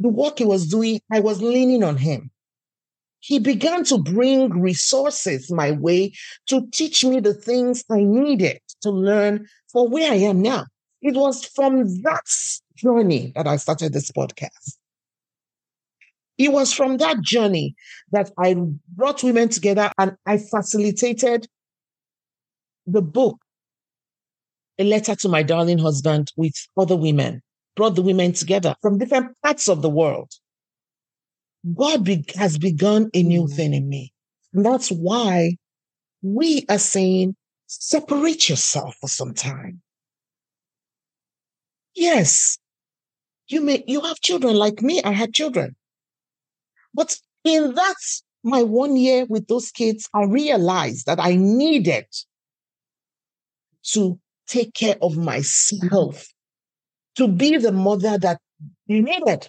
The 0.00 0.08
work 0.08 0.40
he 0.40 0.44
was 0.44 0.66
doing, 0.66 1.00
I 1.12 1.20
was 1.20 1.40
leaning 1.40 1.84
on 1.84 1.96
him. 1.96 2.32
He 3.22 3.38
began 3.38 3.84
to 3.84 3.98
bring 3.98 4.50
resources 4.50 5.48
my 5.50 5.70
way 5.70 6.12
to 6.48 6.66
teach 6.72 7.04
me 7.04 7.20
the 7.20 7.32
things 7.32 7.84
I 7.88 8.02
needed 8.02 8.58
to 8.80 8.90
learn 8.90 9.46
for 9.70 9.88
where 9.88 10.10
I 10.10 10.16
am 10.16 10.42
now. 10.42 10.66
It 11.02 11.14
was 11.14 11.44
from 11.44 12.02
that 12.02 12.26
journey 12.74 13.32
that 13.36 13.46
I 13.46 13.56
started 13.56 13.92
this 13.92 14.10
podcast. 14.10 14.76
It 16.36 16.50
was 16.50 16.72
from 16.72 16.96
that 16.96 17.20
journey 17.20 17.76
that 18.10 18.32
I 18.38 18.56
brought 18.88 19.22
women 19.22 19.48
together 19.48 19.92
and 19.98 20.16
I 20.26 20.38
facilitated 20.38 21.46
the 22.86 23.02
book, 23.02 23.38
A 24.78 24.84
Letter 24.84 25.14
to 25.14 25.28
My 25.28 25.44
Darling 25.44 25.78
Husband, 25.78 26.32
with 26.36 26.54
other 26.76 26.96
women, 26.96 27.40
brought 27.76 27.94
the 27.94 28.02
women 28.02 28.32
together 28.32 28.74
from 28.82 28.98
different 28.98 29.36
parts 29.44 29.68
of 29.68 29.80
the 29.80 29.90
world. 29.90 30.32
God 31.76 32.04
be- 32.04 32.24
has 32.34 32.58
begun 32.58 33.10
a 33.14 33.22
new 33.22 33.44
Mm. 33.44 33.54
thing 33.54 33.74
in 33.74 33.88
me. 33.88 34.12
And 34.52 34.64
that's 34.64 34.90
why 34.90 35.56
we 36.22 36.64
are 36.68 36.78
saying, 36.78 37.36
separate 37.66 38.48
yourself 38.48 38.96
for 39.00 39.08
some 39.08 39.34
time. 39.34 39.80
Yes, 41.94 42.58
you 43.48 43.60
may, 43.60 43.84
you 43.86 44.00
have 44.00 44.20
children 44.20 44.56
like 44.56 44.82
me. 44.82 45.02
I 45.02 45.12
had 45.12 45.34
children. 45.34 45.76
But 46.94 47.16
in 47.44 47.74
that, 47.74 47.96
my 48.42 48.62
one 48.62 48.96
year 48.96 49.24
with 49.26 49.46
those 49.46 49.70
kids, 49.70 50.08
I 50.14 50.24
realized 50.24 51.06
that 51.06 51.20
I 51.20 51.36
needed 51.36 52.06
to 53.92 54.18
take 54.46 54.74
care 54.74 54.96
of 55.00 55.16
myself, 55.16 56.28
to 57.16 57.28
be 57.28 57.56
the 57.56 57.72
mother 57.72 58.18
that 58.18 58.40
you 58.86 59.02
needed. 59.02 59.48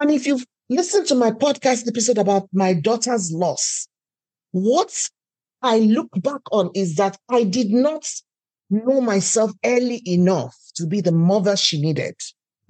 And 0.00 0.10
if 0.10 0.26
you've 0.26 0.44
listened 0.68 1.06
to 1.08 1.14
my 1.14 1.30
podcast 1.30 1.88
episode 1.88 2.18
about 2.18 2.48
my 2.52 2.74
daughter's 2.74 3.32
loss, 3.32 3.88
what 4.52 5.08
I 5.62 5.78
look 5.78 6.08
back 6.22 6.40
on 6.50 6.70
is 6.74 6.96
that 6.96 7.16
I 7.28 7.44
did 7.44 7.70
not 7.70 8.08
know 8.70 9.00
myself 9.00 9.52
early 9.64 10.02
enough 10.06 10.56
to 10.76 10.86
be 10.86 11.00
the 11.00 11.12
mother 11.12 11.56
she 11.56 11.80
needed 11.80 12.14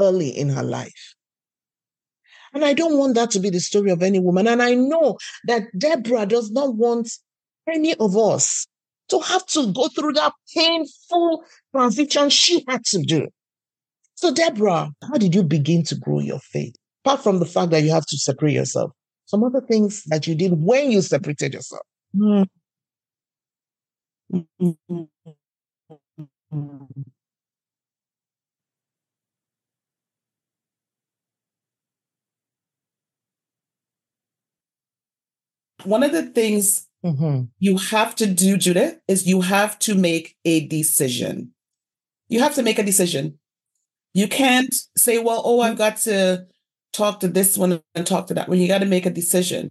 early 0.01 0.29
in 0.29 0.49
her 0.51 0.63
life. 0.63 1.15
And 2.55 2.65
I 2.65 2.75
don't 2.75 2.99
want 2.99 3.15
that 3.15 3.31
to 3.31 3.41
be 3.41 3.51
the 3.51 3.61
story 3.61 3.91
of 3.91 4.03
any 4.03 4.19
woman. 4.19 4.47
And 4.47 4.63
I 4.63 4.75
know 4.75 5.17
that 5.47 5.65
Deborah 5.77 6.27
does 6.27 6.51
not 6.51 6.75
want 6.75 7.11
any 7.67 7.95
of 7.95 8.17
us 8.17 8.67
to 9.09 9.21
have 9.21 9.47
to 9.47 9.73
go 9.73 9.89
through 9.89 10.15
that 10.15 10.33
painful 10.55 11.45
transition 11.75 12.29
she 12.31 12.65
had 12.69 12.85
to 12.87 13.03
do. 13.03 13.29
So, 14.15 14.33
Deborah, 14.33 14.91
how 15.03 15.19
did 15.19 15.35
you 15.35 15.43
begin 15.43 15.83
to 15.85 15.95
grow 15.97 16.21
your 16.21 16.41
faith? 16.41 16.75
Apart 17.05 17.23
from 17.23 17.41
the 17.41 17.47
fact 17.47 17.71
that 17.73 17.83
you 17.83 17.91
have 17.91 18.07
to 18.07 18.17
separate 18.17 18.53
yourself, 18.53 18.93
some 19.27 19.43
other 19.43 19.61
things 19.61 20.05
that 20.07 20.27
you 20.27 20.35
did 20.35 20.53
when 20.53 20.91
you 20.91 21.03
separated 21.03 21.55
yourself. 21.55 21.83
Mm. 22.17 22.47
One 35.85 36.03
of 36.05 36.13
the 36.13 36.31
things 36.33 36.87
Mhm. 37.05 37.49
you 37.59 37.79
have 37.79 38.15
to 38.17 38.27
do, 38.27 38.57
Judith, 38.57 39.01
is 39.09 39.27
you 39.27 39.41
have 39.41 39.79
to 39.81 39.95
make 39.97 40.37
a 40.45 40.67
decision. 40.67 41.53
You 42.29 42.41
have 42.41 42.55
to 42.55 42.63
make 42.63 42.79
a 42.79 42.85
decision. 42.85 43.39
You 44.15 44.29
can't 44.29 44.75
say, 44.97 45.19
well, 45.19 45.43
oh, 45.45 45.61
I've 45.61 45.79
got 45.79 45.97
to 46.03 46.47
talk 46.93 47.21
to 47.21 47.29
this 47.29 47.57
one 47.57 47.81
and 47.95 48.07
talk 48.07 48.27
to 48.29 48.35
that 48.35 48.49
one. 48.49 48.59
You 48.59 48.69
got 48.69 48.79
to 48.79 48.87
make 48.87 49.07
a 49.07 49.11
decision. 49.11 49.71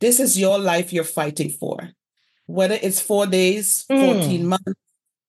This 0.00 0.20
is 0.20 0.38
your 0.38 0.58
life 0.58 0.92
you're 0.92 1.04
fighting 1.04 1.50
for. 1.50 1.90
Whether 2.46 2.78
it's 2.80 3.00
four 3.00 3.26
days, 3.26 3.84
14 3.88 4.42
Mm. 4.42 4.44
months, 4.44 4.80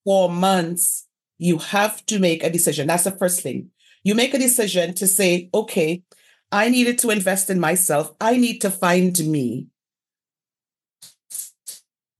four 0.04 0.30
months, 0.30 1.08
you 1.38 1.58
have 1.58 2.06
to 2.06 2.20
make 2.20 2.44
a 2.44 2.50
decision. 2.50 2.88
That's 2.88 3.04
the 3.04 3.12
first 3.12 3.42
thing. 3.42 3.72
You 4.04 4.16
make 4.16 4.34
a 4.34 4.40
decision 4.40 4.94
to 4.96 5.08
say, 5.08 5.50
okay, 5.54 6.04
I 6.52 6.70
needed 6.70 6.98
to 7.00 7.10
invest 7.10 7.50
in 7.50 7.60
myself. 7.60 8.14
I 8.22 8.38
need 8.38 8.60
to 8.62 8.72
find 8.72 9.18
me. 9.28 9.68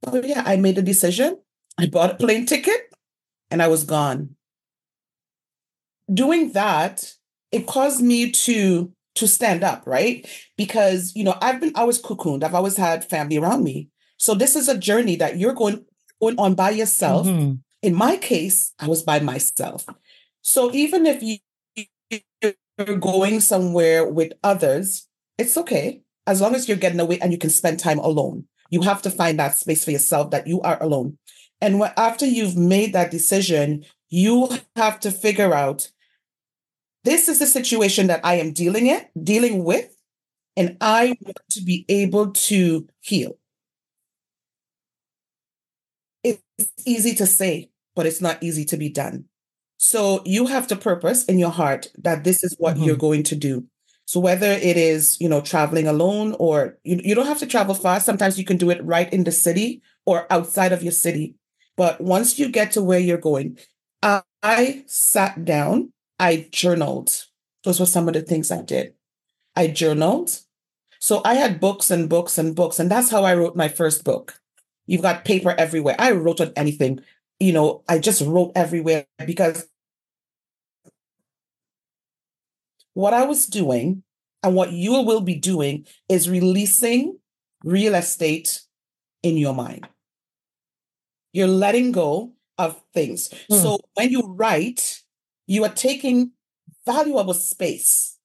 Oh, 0.06 0.22
yeah, 0.24 0.44
I 0.46 0.56
made 0.58 0.78
a 0.78 0.82
decision. 0.82 1.40
I 1.78 1.88
bought 1.88 2.12
a 2.12 2.16
plane 2.16 2.46
ticket 2.46 2.94
and 3.52 3.62
I 3.62 3.68
was 3.68 3.84
gone. 3.84 4.36
Doing 6.12 6.52
that, 6.54 7.14
it 7.52 7.68
caused 7.68 8.02
me 8.02 8.32
to 8.32 8.92
to 9.16 9.28
stand 9.28 9.64
up, 9.64 9.84
right? 9.86 10.28
Because 10.58 11.14
you 11.16 11.24
know, 11.24 11.38
I've 11.42 11.60
been 11.60 11.72
I 11.76 11.84
was 11.84 12.02
cocooned. 12.02 12.44
I've 12.44 12.56
always 12.56 12.78
had 12.78 13.04
family 13.06 13.38
around 13.38 13.64
me. 13.64 13.90
So 14.18 14.34
this 14.34 14.56
is 14.56 14.68
a 14.70 14.78
journey 14.78 15.16
that 15.18 15.38
you're 15.38 15.54
going 15.54 15.86
going 16.22 16.40
on 16.40 16.56
by 16.56 16.72
yourself. 16.72 17.28
Mhm. 17.28 17.60
In 17.82 17.96
my 17.96 18.18
case, 18.18 18.74
I 18.80 18.88
was 18.88 19.04
by 19.04 19.20
myself. 19.20 19.86
So 20.42 20.74
even 20.74 21.06
if 21.06 21.24
you 21.24 21.38
you're 22.42 22.98
going 22.98 23.40
somewhere 23.42 24.08
with 24.10 24.34
others, 24.44 25.08
it's 25.38 25.58
okay 25.58 26.02
as 26.28 26.42
long 26.42 26.56
as 26.56 26.68
you're 26.68 26.78
getting 26.78 27.00
away 27.00 27.20
and 27.20 27.32
you 27.32 27.38
can 27.38 27.50
spend 27.50 27.80
time 27.80 28.00
alone. 28.00 28.46
You 28.70 28.82
have 28.82 29.02
to 29.04 29.12
find 29.12 29.40
that 29.40 29.58
space 29.58 29.84
for 29.84 29.92
yourself 29.92 30.32
that 30.32 30.48
you 30.48 30.62
are 30.62 30.82
alone. 30.82 31.18
And 31.62 31.80
when, 31.80 31.92
after 31.98 32.26
you've 32.26 32.56
made 32.56 32.94
that 32.94 33.12
decision, 33.12 33.86
you 34.10 34.50
have 34.76 35.00
to 35.02 35.12
figure 35.12 35.54
out 35.54 35.90
this 37.04 37.28
is 37.28 37.40
the 37.40 37.46
situation 37.46 38.08
that 38.08 38.22
I 38.24 38.36
am 38.36 38.52
dealing 38.52 38.88
it, 38.88 39.10
dealing 39.22 39.64
with, 39.64 39.96
and 40.58 40.78
I 40.82 41.18
want 41.22 41.38
to 41.52 41.62
be 41.62 41.86
able 41.88 42.32
to 42.32 42.88
heal. 43.00 43.38
It's 46.24 46.42
easy 46.86 47.16
to 47.16 47.26
say, 47.26 47.70
but 47.96 48.06
it's 48.06 48.22
not 48.22 48.44
easy 48.44 48.66
to 48.66 48.78
be 48.78 48.90
done. 48.90 49.26
So 49.78 50.22
you 50.26 50.48
have 50.48 50.68
to 50.68 50.76
purpose 50.76 51.24
in 51.26 51.40
your 51.40 51.52
heart 51.52 51.88
that 51.98 52.26
this 52.26 52.44
is 52.44 52.56
what 52.60 52.78
you're 52.78 52.96
mm-hmm. 52.96 53.00
going 53.00 53.24
to 53.24 53.36
do. 53.36 53.66
So 54.04 54.20
whether 54.20 54.48
it 54.48 54.76
is, 54.76 55.18
you 55.22 55.30
know, 55.30 55.40
traveling 55.40 55.88
alone 55.88 56.36
or 56.40 56.78
you, 56.84 57.00
you 57.04 57.16
don't 57.16 57.28
have 57.28 57.40
to 57.40 57.48
travel 57.48 57.76
far. 57.76 58.00
Sometimes 58.00 58.38
you 58.38 58.44
can 58.44 58.58
do 58.58 58.72
it 58.72 58.84
right 58.84 59.12
in 59.14 59.24
the 59.24 59.32
city 59.32 59.82
or 60.06 60.26
outside 60.34 60.74
of 60.74 60.84
your 60.84 60.92
city. 60.92 61.36
But 61.78 62.02
once 62.02 62.38
you 62.38 62.50
get 62.50 62.72
to 62.74 62.82
where 62.82 63.00
you're 63.00 63.18
going, 63.18 63.58
I, 64.02 64.24
I 64.44 64.84
sat 64.88 65.46
down, 65.46 65.94
I 66.20 66.48
journaled. 66.52 67.26
Those 67.64 67.80
were 67.80 67.86
some 67.86 68.08
of 68.08 68.14
the 68.14 68.22
things 68.22 68.52
I 68.52 68.62
did. 68.62 68.94
I 69.56 69.68
journaled. 69.68 70.40
So 71.00 71.22
I 71.24 71.36
had 71.36 71.60
books 71.60 71.90
and 71.90 72.10
books 72.10 72.38
and 72.38 72.56
books, 72.56 72.80
and 72.80 72.92
that's 72.92 73.10
how 73.10 73.24
I 73.24 73.34
wrote 73.34 73.56
my 73.56 73.70
first 73.70 74.04
book. 74.04 74.42
You've 74.86 75.02
got 75.02 75.24
paper 75.24 75.56
everywhere. 75.58 75.96
I 75.98 76.12
wrote 76.12 76.42
on 76.42 76.52
anything. 76.56 77.00
You 77.40 77.54
know, 77.54 77.84
I 77.88 78.00
just 78.00 78.22
wrote 78.22 78.52
everywhere 78.56 79.06
because 79.26 79.68
what 82.94 83.14
I 83.14 83.24
was 83.24 83.46
doing 83.46 84.04
and 84.44 84.56
what 84.56 84.72
you 84.72 85.02
will 85.04 85.22
be 85.22 85.36
doing 85.36 85.86
is 86.10 86.30
releasing 86.30 87.18
real 87.64 87.96
estate 87.96 88.62
in 89.24 89.38
your 89.38 89.54
mind. 89.54 89.88
You're 91.32 91.48
letting 91.48 91.92
go 91.92 92.34
of 92.58 92.82
things. 92.94 93.30
Mm. 93.50 93.62
So 93.62 93.80
when 93.94 94.10
you 94.10 94.34
write, 94.34 95.02
you 95.50 95.64
are 95.64 95.74
taking 95.74 96.32
valuable 96.86 97.34
space 97.34 98.18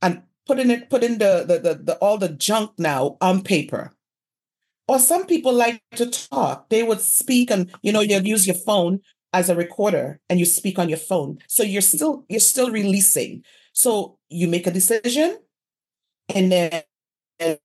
and 0.00 0.22
putting 0.46 0.70
it, 0.70 0.88
putting 0.88 1.18
the, 1.18 1.44
the, 1.46 1.58
the, 1.58 1.74
the 1.74 1.94
all 1.96 2.16
the 2.16 2.30
junk 2.30 2.72
now 2.78 3.18
on 3.20 3.42
paper. 3.42 3.92
Or 4.88 4.98
some 4.98 5.26
people 5.26 5.52
like 5.52 5.82
to 5.96 6.10
talk. 6.10 6.70
They 6.70 6.82
would 6.82 7.00
speak 7.00 7.50
and 7.50 7.70
you 7.82 7.92
know, 7.92 8.00
you'll 8.00 8.26
use 8.26 8.46
your 8.46 8.56
phone 8.56 9.00
as 9.34 9.50
a 9.50 9.54
recorder 9.54 10.20
and 10.30 10.40
you 10.40 10.46
speak 10.46 10.78
on 10.78 10.88
your 10.88 10.98
phone. 10.98 11.38
So 11.48 11.62
you're 11.62 11.82
still 11.82 12.24
you're 12.30 12.40
still 12.40 12.70
releasing. 12.70 13.44
So 13.74 14.18
you 14.30 14.48
make 14.48 14.66
a 14.66 14.70
decision 14.70 15.38
and 16.34 16.50
then 16.50 17.58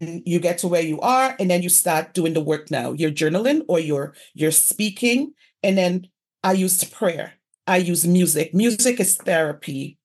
you 0.00 0.40
get 0.40 0.58
to 0.58 0.68
where 0.68 0.82
you 0.82 1.00
are 1.00 1.36
and 1.38 1.48
then 1.50 1.62
you 1.62 1.68
start 1.68 2.14
doing 2.14 2.32
the 2.34 2.40
work 2.40 2.68
now. 2.68 2.92
You're 2.92 3.12
journaling 3.12 3.62
or 3.68 3.78
you're 3.78 4.14
you're 4.34 4.50
speaking 4.50 5.34
and 5.62 5.78
then 5.78 6.08
I 6.42 6.52
used 6.52 6.92
prayer. 6.92 7.34
I 7.66 7.78
use 7.78 8.06
music. 8.06 8.54
Music 8.54 9.00
is 9.00 9.16
therapy. 9.16 9.98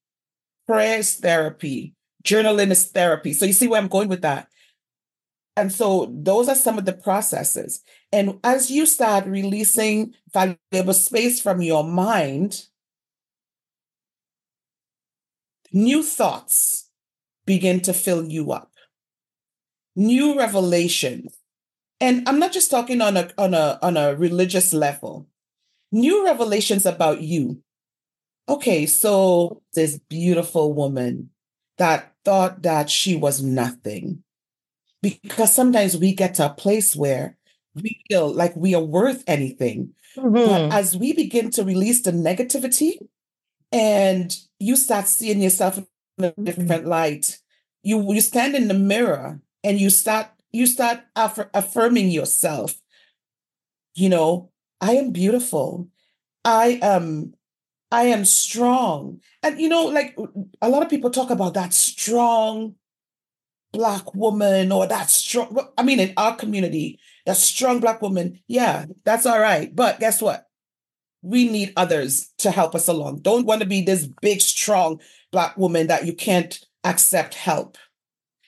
Prayer 0.68 1.00
is 1.00 1.16
therapy. 1.16 1.96
Journaling 2.24 2.72
is 2.72 2.86
therapy. 2.86 3.34
So 3.34 3.46
you 3.46 3.54
see 3.54 3.68
where 3.68 3.82
I'm 3.82 3.88
going 3.88 4.08
with 4.08 4.22
that. 4.22 4.48
And 5.56 5.72
so 5.72 6.10
those 6.14 6.48
are 6.48 6.56
some 6.56 6.78
of 6.78 6.86
the 6.86 6.94
processes. 6.94 7.82
And 8.14 8.40
as 8.44 8.72
you 8.72 8.86
start 8.86 9.26
releasing 9.26 10.14
valuable 10.32 10.94
space 10.94 11.42
from 11.42 11.62
your 11.62 11.84
mind, 11.84 12.66
new 15.74 16.02
thoughts 16.02 16.90
begin 17.46 17.82
to 17.82 17.94
fill 17.94 18.26
you 18.26 18.52
up, 18.54 18.72
new 19.96 20.38
revelations. 20.38 21.36
And 22.00 22.28
I'm 22.30 22.40
not 22.40 22.54
just 22.54 22.72
talking 22.72 23.02
on 23.02 23.18
a, 23.18 23.30
on 23.38 23.54
a, 23.54 23.80
on 23.82 23.98
a 23.98 24.16
religious 24.16 24.74
level, 24.74 25.28
new 25.92 26.26
revelations 26.26 26.86
about 26.86 27.22
you. 27.22 27.62
Okay, 28.48 28.86
so 28.86 29.62
this 29.74 30.00
beautiful 30.10 30.74
woman 30.74 31.30
that 31.78 32.14
thought 32.26 32.64
that 32.64 32.90
she 32.90 33.16
was 33.16 33.42
nothing. 33.42 34.24
Because 35.02 35.54
sometimes 35.54 35.96
we 35.96 36.14
get 36.14 36.36
to 36.36 36.48
a 36.48 36.54
place 36.54 36.96
where 36.96 37.38
we 37.76 38.02
feel 38.10 38.34
like 38.34 38.56
we 38.56 38.76
are 38.76 38.84
worth 38.84 39.24
anything. 39.28 39.94
Mm-hmm. 40.18 40.34
But 40.34 40.74
as 40.74 40.98
we 40.98 41.14
begin 41.14 41.52
to 41.52 41.64
release 41.64 42.02
the 42.02 42.12
negativity 42.12 42.98
and 43.72 44.36
you 44.60 44.76
start 44.76 45.08
seeing 45.08 45.42
yourself 45.42 45.78
in 45.78 45.86
a 46.26 46.32
mm-hmm. 46.32 46.44
different 46.44 46.86
light, 46.86 47.40
you 47.84 48.14
you 48.14 48.22
stand 48.22 48.56
in 48.56 48.68
the 48.68 48.74
mirror 48.74 49.40
and 49.64 49.80
you 49.80 49.90
start 49.90 50.28
you 50.52 50.66
start 50.66 51.02
aff- 51.16 51.50
affirming 51.54 52.10
yourself. 52.10 52.82
You 53.96 54.10
know, 54.10 54.52
I 54.82 54.94
am 54.94 55.12
beautiful. 55.12 55.90
I 56.46 56.80
am 56.82 57.34
I 57.92 58.04
am 58.04 58.26
strong. 58.26 59.20
And 59.44 59.60
you 59.60 59.70
know, 59.70 59.86
like 59.86 60.18
a 60.62 60.70
lot 60.70 60.84
of 60.84 60.90
people 60.90 61.10
talk 61.10 61.30
about 61.30 61.56
that 61.56 61.74
strong 61.74 62.76
black 63.72 64.16
woman 64.16 64.72
or 64.72 64.88
that 64.88 65.10
strong 65.10 65.58
I 65.78 65.84
mean 65.84 66.00
in 66.00 66.14
our 66.18 66.36
community, 66.36 67.00
that 67.26 67.38
strong 67.38 67.80
black 67.80 68.02
woman. 68.02 68.40
Yeah, 68.48 68.86
that's 69.06 69.26
all 69.26 69.40
right. 69.40 69.76
But 69.76 70.00
guess 70.00 70.22
what? 70.22 70.46
We 71.22 71.50
need 71.50 71.74
others 71.76 72.30
to 72.40 72.52
help 72.52 72.76
us 72.76 72.88
along. 72.88 73.20
Don't 73.22 73.46
want 73.46 73.62
to 73.62 73.68
be 73.68 73.82
this 73.82 74.08
big, 74.22 74.40
strong 74.40 75.02
black 75.32 75.58
woman 75.58 75.88
that 75.88 76.06
you 76.06 76.14
can't 76.14 76.58
accept 76.86 77.34
help. 77.34 77.78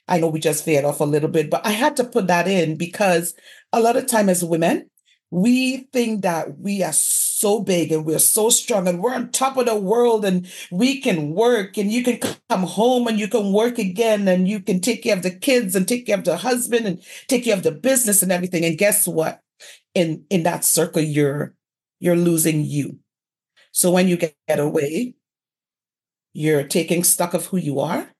I 0.08 0.18
know 0.18 0.28
we 0.28 0.40
just 0.40 0.64
veered 0.64 0.84
off 0.84 1.00
a 1.00 1.04
little 1.04 1.28
bit, 1.28 1.50
but 1.50 1.64
I 1.66 1.70
had 1.70 1.96
to 1.96 2.04
put 2.04 2.26
that 2.28 2.48
in 2.48 2.76
because 2.76 3.34
a 3.72 3.80
lot 3.80 3.96
of 3.96 4.06
time 4.06 4.28
as 4.28 4.44
women, 4.44 4.88
we 5.32 5.88
think 5.94 6.20
that 6.22 6.58
we 6.58 6.82
are 6.82 6.92
so 6.92 7.60
big 7.60 7.90
and 7.90 8.04
we're 8.04 8.18
so 8.18 8.50
strong 8.50 8.86
and 8.86 9.02
we're 9.02 9.14
on 9.14 9.30
top 9.30 9.56
of 9.56 9.64
the 9.64 9.74
world 9.74 10.26
and 10.26 10.46
we 10.70 11.00
can 11.00 11.30
work 11.30 11.78
and 11.78 11.90
you 11.90 12.04
can 12.04 12.18
come 12.50 12.64
home 12.64 13.06
and 13.06 13.18
you 13.18 13.26
can 13.26 13.50
work 13.50 13.78
again 13.78 14.28
and 14.28 14.46
you 14.46 14.60
can 14.60 14.78
take 14.78 15.02
care 15.02 15.16
of 15.16 15.22
the 15.22 15.30
kids 15.30 15.74
and 15.74 15.88
take 15.88 16.04
care 16.04 16.18
of 16.18 16.24
the 16.24 16.36
husband 16.36 16.86
and 16.86 17.02
take 17.28 17.44
care 17.44 17.56
of 17.56 17.62
the 17.62 17.72
business 17.72 18.22
and 18.22 18.30
everything. 18.30 18.62
And 18.62 18.76
guess 18.76 19.08
what? 19.08 19.40
In 19.94 20.26
in 20.28 20.42
that 20.42 20.66
circle, 20.66 21.00
you're 21.00 21.54
you're 21.98 22.14
losing 22.14 22.62
you. 22.62 22.98
So 23.72 23.90
when 23.90 24.08
you 24.08 24.18
get 24.18 24.34
away, 24.48 25.14
you're 26.34 26.64
taking 26.64 27.04
stock 27.04 27.32
of 27.32 27.46
who 27.46 27.56
you 27.56 27.80
are. 27.80 28.10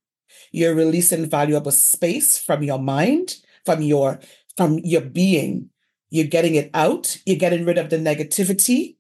You're 0.51 0.75
releasing 0.75 1.29
valuable 1.29 1.73
space 1.73 2.39
from 2.39 2.63
your 2.63 2.79
mind, 2.79 3.37
from 3.67 3.83
your 3.83 4.21
from 4.57 4.79
your 4.79 5.03
being 5.03 5.69
you're 6.13 6.27
getting 6.27 6.57
it 6.57 6.69
out, 6.75 7.17
you're 7.25 7.39
getting 7.39 7.65
rid 7.65 7.79
of 7.79 7.89
the 7.89 7.97
negativity, 7.97 8.97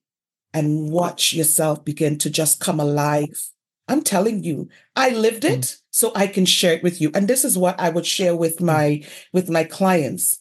and 0.55 0.91
watch 0.91 1.35
yourself 1.35 1.85
begin 1.85 2.17
to 2.17 2.31
just 2.31 2.59
come 2.59 2.81
alive. 2.81 3.51
I'm 3.87 4.01
telling 4.01 4.43
you, 4.43 4.71
I 4.97 5.11
lived 5.11 5.45
it 5.45 5.61
mm. 5.61 5.81
so 5.91 6.13
I 6.17 6.27
can 6.27 6.47
share 6.47 6.73
it 6.73 6.83
with 6.83 7.03
you. 7.03 7.11
And 7.15 7.29
this 7.29 7.45
is 7.45 7.59
what 7.59 7.79
I 7.79 7.91
would 7.91 8.07
share 8.07 8.35
with 8.35 8.57
mm. 8.57 8.65
my 8.65 9.05
with 9.31 9.51
my 9.51 9.63
clients. 9.65 10.41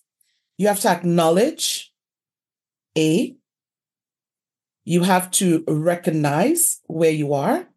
You 0.57 0.67
have 0.67 0.79
to 0.81 0.89
acknowledge 0.89 1.91
A, 2.97 3.35
you 4.85 5.03
have 5.03 5.29
to 5.31 5.65
recognize 5.67 6.79
where 6.87 7.11
you 7.11 7.33
are, 7.33 7.67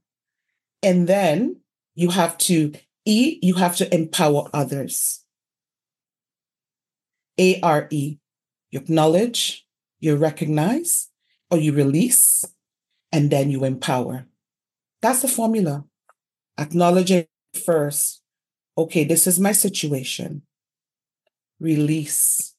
and 0.85 1.09
then 1.09 1.63
you 1.97 2.11
have 2.11 2.39
to 2.47 2.75
E, 3.05 3.41
you 3.43 3.55
have 3.55 3.75
to 3.79 3.93
empower 3.93 4.49
others. 4.55 5.25
A 7.41 7.61
R 7.61 7.89
E 7.91 8.19
you 8.75 8.81
acknowledge, 8.81 9.65
you 10.01 10.17
recognize, 10.17 11.09
or 11.49 11.59
you 11.59 11.73
release, 11.73 12.45
and 13.13 13.31
then 13.31 13.49
you 13.49 13.65
empower. 13.65 14.27
That's 15.01 15.23
the 15.23 15.29
formula. 15.29 15.85
Acknowledge 16.59 17.13
it 17.13 17.29
first. 17.55 18.21
Okay, 18.77 19.05
this 19.05 19.29
is 19.29 19.39
my 19.39 19.53
situation. 19.53 20.43
Release. 21.61 22.57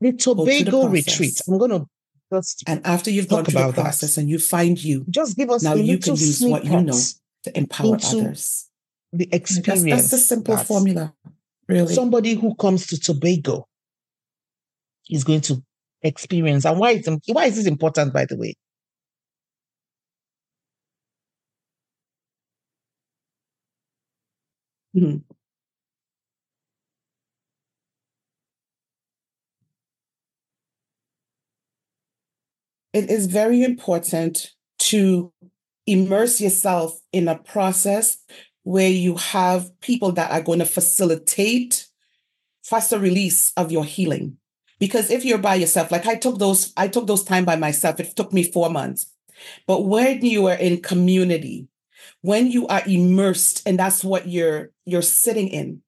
The 0.00 0.12
Tobago 0.12 0.82
the 0.82 0.88
retreat. 0.88 1.40
I'm 1.48 1.58
going 1.58 1.72
to 1.72 1.86
just 2.32 2.62
and 2.68 2.80
after 2.86 3.10
you've 3.10 3.28
gone 3.28 3.44
through 3.44 3.60
the 3.60 3.72
process 3.72 4.14
that. 4.14 4.20
and 4.20 4.30
you 4.30 4.38
find 4.38 4.82
you, 4.82 5.04
just 5.10 5.36
give 5.36 5.50
us 5.50 5.64
now 5.64 5.74
you 5.74 5.98
can 5.98 6.12
use 6.12 6.40
what 6.42 6.64
you 6.64 6.80
know 6.80 6.98
to 7.42 7.58
empower 7.58 7.96
others. 7.96 8.68
The 9.12 9.28
experience. 9.32 9.82
That's, 9.82 9.92
that's 9.92 10.10
the 10.12 10.18
simple 10.18 10.56
formula. 10.58 11.12
Really, 11.68 11.92
somebody 11.92 12.34
who 12.34 12.54
comes 12.54 12.86
to 12.86 13.00
Tobago 13.00 13.66
is 15.10 15.24
going 15.24 15.40
to 15.42 15.62
experience. 16.02 16.64
And 16.64 16.78
why 16.78 16.92
is, 16.92 17.08
why 17.26 17.46
is 17.46 17.56
this 17.56 17.66
important, 17.66 18.12
by 18.12 18.26
the 18.26 18.36
way? 18.36 18.54
Mm-hmm. 24.96 25.18
It 32.92 33.10
is 33.10 33.26
very 33.26 33.62
important 33.62 34.50
to 34.80 35.32
immerse 35.86 36.40
yourself 36.40 37.00
in 37.12 37.26
a 37.26 37.38
process 37.38 38.18
where 38.64 38.90
you 38.90 39.16
have 39.16 39.68
people 39.80 40.12
that 40.12 40.30
are 40.30 40.42
going 40.42 40.58
to 40.58 40.66
facilitate 40.66 41.86
faster 42.62 42.98
release 42.98 43.52
of 43.56 43.72
your 43.72 43.84
healing. 43.84 44.36
Because 44.82 45.12
if 45.12 45.24
you're 45.24 45.38
by 45.38 45.54
yourself, 45.54 45.92
like 45.92 46.08
I 46.08 46.16
took 46.16 46.40
those, 46.40 46.72
I 46.76 46.88
took 46.88 47.06
those 47.06 47.22
time 47.22 47.44
by 47.44 47.54
myself. 47.54 48.00
It 48.00 48.16
took 48.16 48.32
me 48.32 48.42
four 48.42 48.68
months. 48.68 49.12
But 49.64 49.84
when 49.84 50.24
you 50.24 50.48
are 50.48 50.56
in 50.56 50.82
community, 50.82 51.68
when 52.22 52.50
you 52.50 52.66
are 52.66 52.82
immersed 52.84 53.62
and 53.64 53.78
that's 53.78 54.02
what 54.02 54.26
you're 54.26 54.72
you're 54.84 55.00
sitting 55.00 55.46
in, 55.46 55.82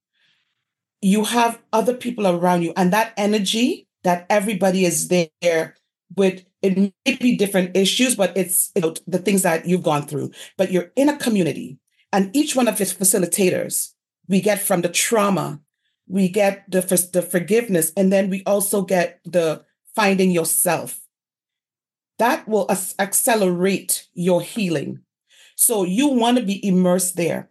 you 1.00 1.24
have 1.24 1.60
other 1.72 1.92
people 1.92 2.24
around 2.24 2.62
you, 2.62 2.72
and 2.76 2.92
that 2.92 3.14
energy 3.16 3.88
that 4.04 4.26
everybody 4.30 4.84
is 4.84 5.08
there 5.08 5.74
with 6.14 6.44
it 6.62 6.78
may 6.78 7.16
be 7.16 7.36
different 7.36 7.76
issues, 7.76 8.14
but 8.14 8.36
it's 8.36 8.70
you 8.76 8.82
know, 8.82 8.94
the 9.08 9.18
things 9.18 9.42
that 9.42 9.66
you've 9.66 9.82
gone 9.82 10.06
through. 10.06 10.30
But 10.56 10.70
you're 10.70 10.92
in 10.94 11.08
a 11.08 11.18
community, 11.18 11.78
and 12.12 12.30
each 12.32 12.54
one 12.54 12.68
of 12.68 12.80
its 12.80 12.94
facilitators, 12.94 13.92
we 14.28 14.40
get 14.40 14.60
from 14.60 14.82
the 14.82 14.88
trauma 14.88 15.58
we 16.06 16.28
get 16.28 16.64
the, 16.70 16.80
the 17.12 17.22
forgiveness, 17.22 17.92
and 17.96 18.12
then 18.12 18.30
we 18.30 18.42
also 18.44 18.82
get 18.82 19.20
the 19.24 19.64
finding 19.94 20.30
yourself. 20.30 21.00
That 22.18 22.46
will 22.46 22.70
accelerate 22.98 24.06
your 24.14 24.40
healing. 24.40 25.00
So 25.56 25.84
you 25.84 26.08
want 26.08 26.38
to 26.38 26.44
be 26.44 26.64
immersed 26.66 27.16
there. 27.16 27.48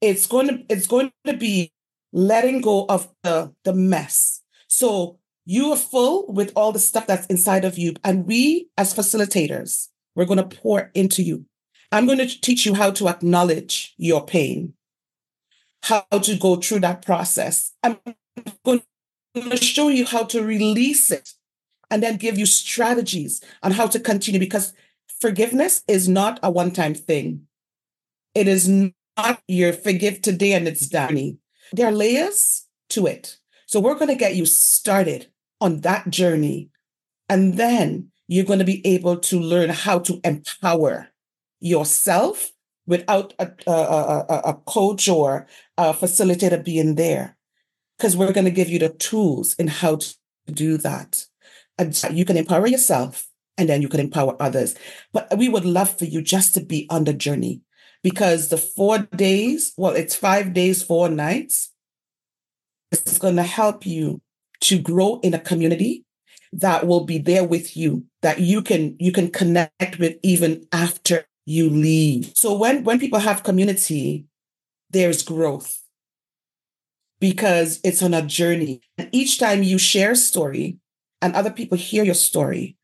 It's 0.00 0.26
going 0.26 0.48
to 0.48 0.64
it's 0.68 0.86
going 0.86 1.12
to 1.26 1.36
be 1.36 1.72
letting 2.12 2.60
go 2.60 2.86
of 2.88 3.08
the 3.22 3.54
the 3.64 3.72
mess. 3.72 4.42
So 4.66 5.18
you 5.44 5.72
are 5.72 5.76
full 5.76 6.26
with 6.32 6.52
all 6.56 6.72
the 6.72 6.78
stuff 6.78 7.06
that's 7.06 7.26
inside 7.26 7.64
of 7.64 7.78
you, 7.78 7.94
and 8.02 8.26
we 8.26 8.68
as 8.76 8.94
facilitators, 8.94 9.88
we're 10.14 10.24
going 10.24 10.48
to 10.48 10.56
pour 10.56 10.90
into 10.94 11.22
you. 11.22 11.46
I'm 11.92 12.06
going 12.06 12.18
to 12.18 12.40
teach 12.40 12.64
you 12.64 12.74
how 12.74 12.90
to 12.92 13.08
acknowledge 13.08 13.94
your 13.98 14.24
pain 14.24 14.74
how 15.82 16.00
to 16.10 16.36
go 16.36 16.56
through 16.56 16.80
that 16.80 17.04
process. 17.04 17.72
I'm 17.82 17.98
going 18.64 18.82
to 19.34 19.56
show 19.56 19.88
you 19.88 20.06
how 20.06 20.24
to 20.24 20.42
release 20.42 21.10
it 21.10 21.30
and 21.90 22.02
then 22.02 22.16
give 22.16 22.38
you 22.38 22.46
strategies 22.46 23.42
on 23.62 23.72
how 23.72 23.86
to 23.88 24.00
continue 24.00 24.40
because 24.40 24.72
forgiveness 25.20 25.82
is 25.88 26.08
not 26.08 26.38
a 26.42 26.50
one 26.50 26.70
time 26.70 26.94
thing. 26.94 27.46
It 28.34 28.48
is 28.48 28.68
not 28.68 29.42
your 29.46 29.72
forgive 29.72 30.22
today 30.22 30.52
and 30.52 30.66
it's 30.66 30.86
done. 30.86 31.38
There 31.72 31.86
are 31.86 31.92
layers 31.92 32.66
to 32.90 33.06
it. 33.06 33.38
So 33.66 33.80
we're 33.80 33.94
going 33.94 34.08
to 34.08 34.14
get 34.14 34.36
you 34.36 34.46
started 34.46 35.28
on 35.60 35.80
that 35.80 36.10
journey. 36.10 36.70
And 37.28 37.54
then 37.54 38.10
you're 38.28 38.44
going 38.44 38.58
to 38.58 38.64
be 38.64 38.86
able 38.86 39.16
to 39.16 39.40
learn 39.40 39.70
how 39.70 39.98
to 40.00 40.20
empower 40.24 41.08
yourself 41.60 42.51
without 42.86 43.32
a, 43.38 43.50
a, 43.66 43.72
a, 43.72 44.40
a 44.46 44.54
coach 44.66 45.08
or 45.08 45.46
a 45.78 45.92
facilitator 45.92 46.62
being 46.62 46.96
there 46.96 47.36
because 47.96 48.16
we're 48.16 48.32
going 48.32 48.44
to 48.44 48.50
give 48.50 48.68
you 48.68 48.78
the 48.78 48.88
tools 48.88 49.54
in 49.54 49.68
how 49.68 49.96
to 49.96 50.14
do 50.46 50.76
that. 50.78 51.24
And 51.78 52.00
you 52.10 52.24
can 52.24 52.36
empower 52.36 52.66
yourself 52.66 53.28
and 53.56 53.68
then 53.68 53.82
you 53.82 53.88
can 53.88 54.00
empower 54.00 54.40
others. 54.40 54.74
But 55.12 55.36
we 55.36 55.48
would 55.48 55.64
love 55.64 55.96
for 55.98 56.04
you 56.04 56.22
just 56.22 56.54
to 56.54 56.60
be 56.60 56.86
on 56.90 57.04
the 57.04 57.12
journey 57.12 57.62
because 58.02 58.48
the 58.48 58.56
four 58.56 58.98
days, 58.98 59.72
well, 59.76 59.92
it's 59.92 60.16
five 60.16 60.52
days, 60.52 60.82
four 60.82 61.08
nights, 61.08 61.70
it's 62.90 63.18
going 63.18 63.36
to 63.36 63.42
help 63.42 63.86
you 63.86 64.20
to 64.62 64.78
grow 64.78 65.20
in 65.22 65.34
a 65.34 65.38
community 65.38 66.04
that 66.52 66.86
will 66.86 67.04
be 67.04 67.18
there 67.18 67.44
with 67.44 67.76
you 67.76 68.04
that 68.20 68.38
you 68.38 68.60
can 68.60 68.94
you 68.98 69.10
can 69.10 69.30
connect 69.30 69.98
with 69.98 70.16
even 70.22 70.66
after 70.70 71.24
you 71.44 71.68
leave. 71.68 72.32
So 72.34 72.56
when 72.56 72.84
when 72.84 72.98
people 72.98 73.18
have 73.18 73.42
community, 73.42 74.26
there's 74.90 75.22
growth 75.22 75.82
because 77.20 77.80
it's 77.84 78.02
on 78.02 78.14
a 78.14 78.22
journey. 78.22 78.80
And 78.98 79.08
each 79.12 79.38
time 79.38 79.62
you 79.62 79.78
share 79.78 80.12
a 80.12 80.16
story 80.16 80.78
and 81.20 81.34
other 81.34 81.50
people 81.50 81.78
hear 81.78 82.04
your 82.04 82.14
story, 82.14 82.76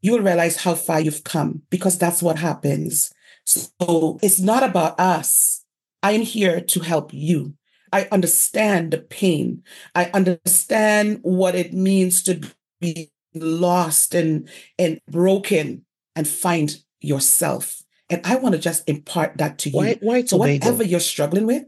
you 0.00 0.12
will 0.12 0.22
realize 0.22 0.56
how 0.56 0.74
far 0.74 1.00
you've 1.00 1.24
come 1.24 1.62
because 1.70 1.98
that's 1.98 2.22
what 2.22 2.38
happens. 2.38 3.12
So 3.44 4.18
it's 4.22 4.40
not 4.40 4.62
about 4.62 4.98
us. 4.98 5.64
I 6.02 6.12
am 6.12 6.22
here 6.22 6.60
to 6.60 6.80
help 6.80 7.12
you. 7.12 7.54
I 7.92 8.08
understand 8.10 8.90
the 8.90 8.98
pain. 8.98 9.62
I 9.94 10.06
understand 10.06 11.20
what 11.22 11.54
it 11.54 11.72
means 11.72 12.22
to 12.24 12.40
be 12.80 13.12
lost 13.34 14.14
and, 14.14 14.48
and 14.78 14.98
broken 15.10 15.84
and 16.16 16.26
find 16.26 16.76
yourself. 17.00 17.83
And 18.14 18.24
I 18.24 18.36
want 18.36 18.54
to 18.54 18.60
just 18.60 18.88
impart 18.88 19.38
that 19.38 19.58
to 19.58 19.70
you. 19.70 19.76
Why, 19.76 19.98
why 20.00 20.24
so 20.24 20.36
whatever 20.36 20.84
you're 20.84 21.00
struggling 21.00 21.46
with, 21.46 21.64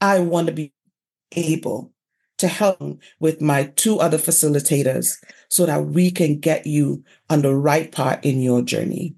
I 0.00 0.18
want 0.18 0.48
to 0.48 0.52
be 0.52 0.72
able 1.36 1.92
to 2.38 2.48
help 2.48 3.00
with 3.20 3.40
my 3.40 3.66
two 3.76 4.00
other 4.00 4.18
facilitators 4.18 5.12
so 5.48 5.66
that 5.66 5.86
we 5.86 6.10
can 6.10 6.40
get 6.40 6.66
you 6.66 7.04
on 7.28 7.42
the 7.42 7.54
right 7.54 7.92
part 7.92 8.24
in 8.24 8.40
your 8.40 8.60
journey. 8.60 9.14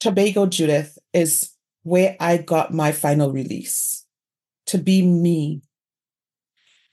Tobago 0.00 0.44
Judith 0.44 0.98
is 1.14 1.50
where 1.82 2.14
I 2.20 2.36
got 2.36 2.74
my 2.74 2.92
final 2.92 3.32
release 3.32 4.04
to 4.66 4.76
be 4.76 5.00
me. 5.00 5.62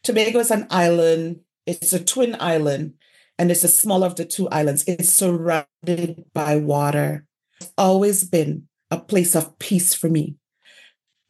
Tobago 0.01 0.39
is 0.39 0.49
an 0.49 0.67
island, 0.69 1.41
it's 1.65 1.91
a 1.91 2.01
twin 2.01 2.37
island, 2.39 2.93
and 3.41 3.49
it's 3.49 3.63
the 3.63 3.67
smaller 3.67 4.05
of 4.05 4.17
the 4.17 4.23
two 4.23 4.47
islands. 4.49 4.83
It's 4.85 5.09
surrounded 5.09 6.25
by 6.31 6.57
water. 6.57 7.25
It's 7.59 7.73
always 7.75 8.23
been 8.23 8.67
a 8.91 8.99
place 8.99 9.35
of 9.35 9.57
peace 9.57 9.95
for 9.95 10.09
me. 10.09 10.35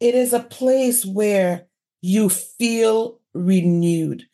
It 0.02 0.14
is 0.14 0.34
a 0.34 0.42
place 0.42 1.06
where 1.06 1.68
you 2.02 2.28
feel 2.28 3.22
renewed. 3.34 4.26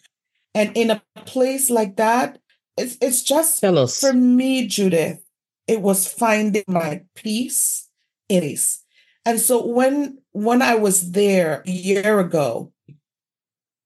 And 0.56 0.76
in 0.76 0.90
a 0.90 1.04
place 1.26 1.70
like 1.70 1.98
that, 1.98 2.40
it's, 2.78 2.98
it's 3.00 3.22
just 3.22 3.62
for 3.62 4.14
me, 4.14 4.66
Judith, 4.66 5.24
it 5.68 5.84
was 5.84 6.12
finding 6.12 6.64
my 6.68 7.04
peace 7.14 7.90
in 8.28 8.42
peace. 8.42 8.84
And 9.24 9.40
so 9.40 9.64
when 9.64 10.18
when 10.32 10.64
I 10.64 10.74
was 10.74 11.12
there 11.12 11.62
a 11.68 11.70
year 11.70 12.20
ago, 12.20 12.74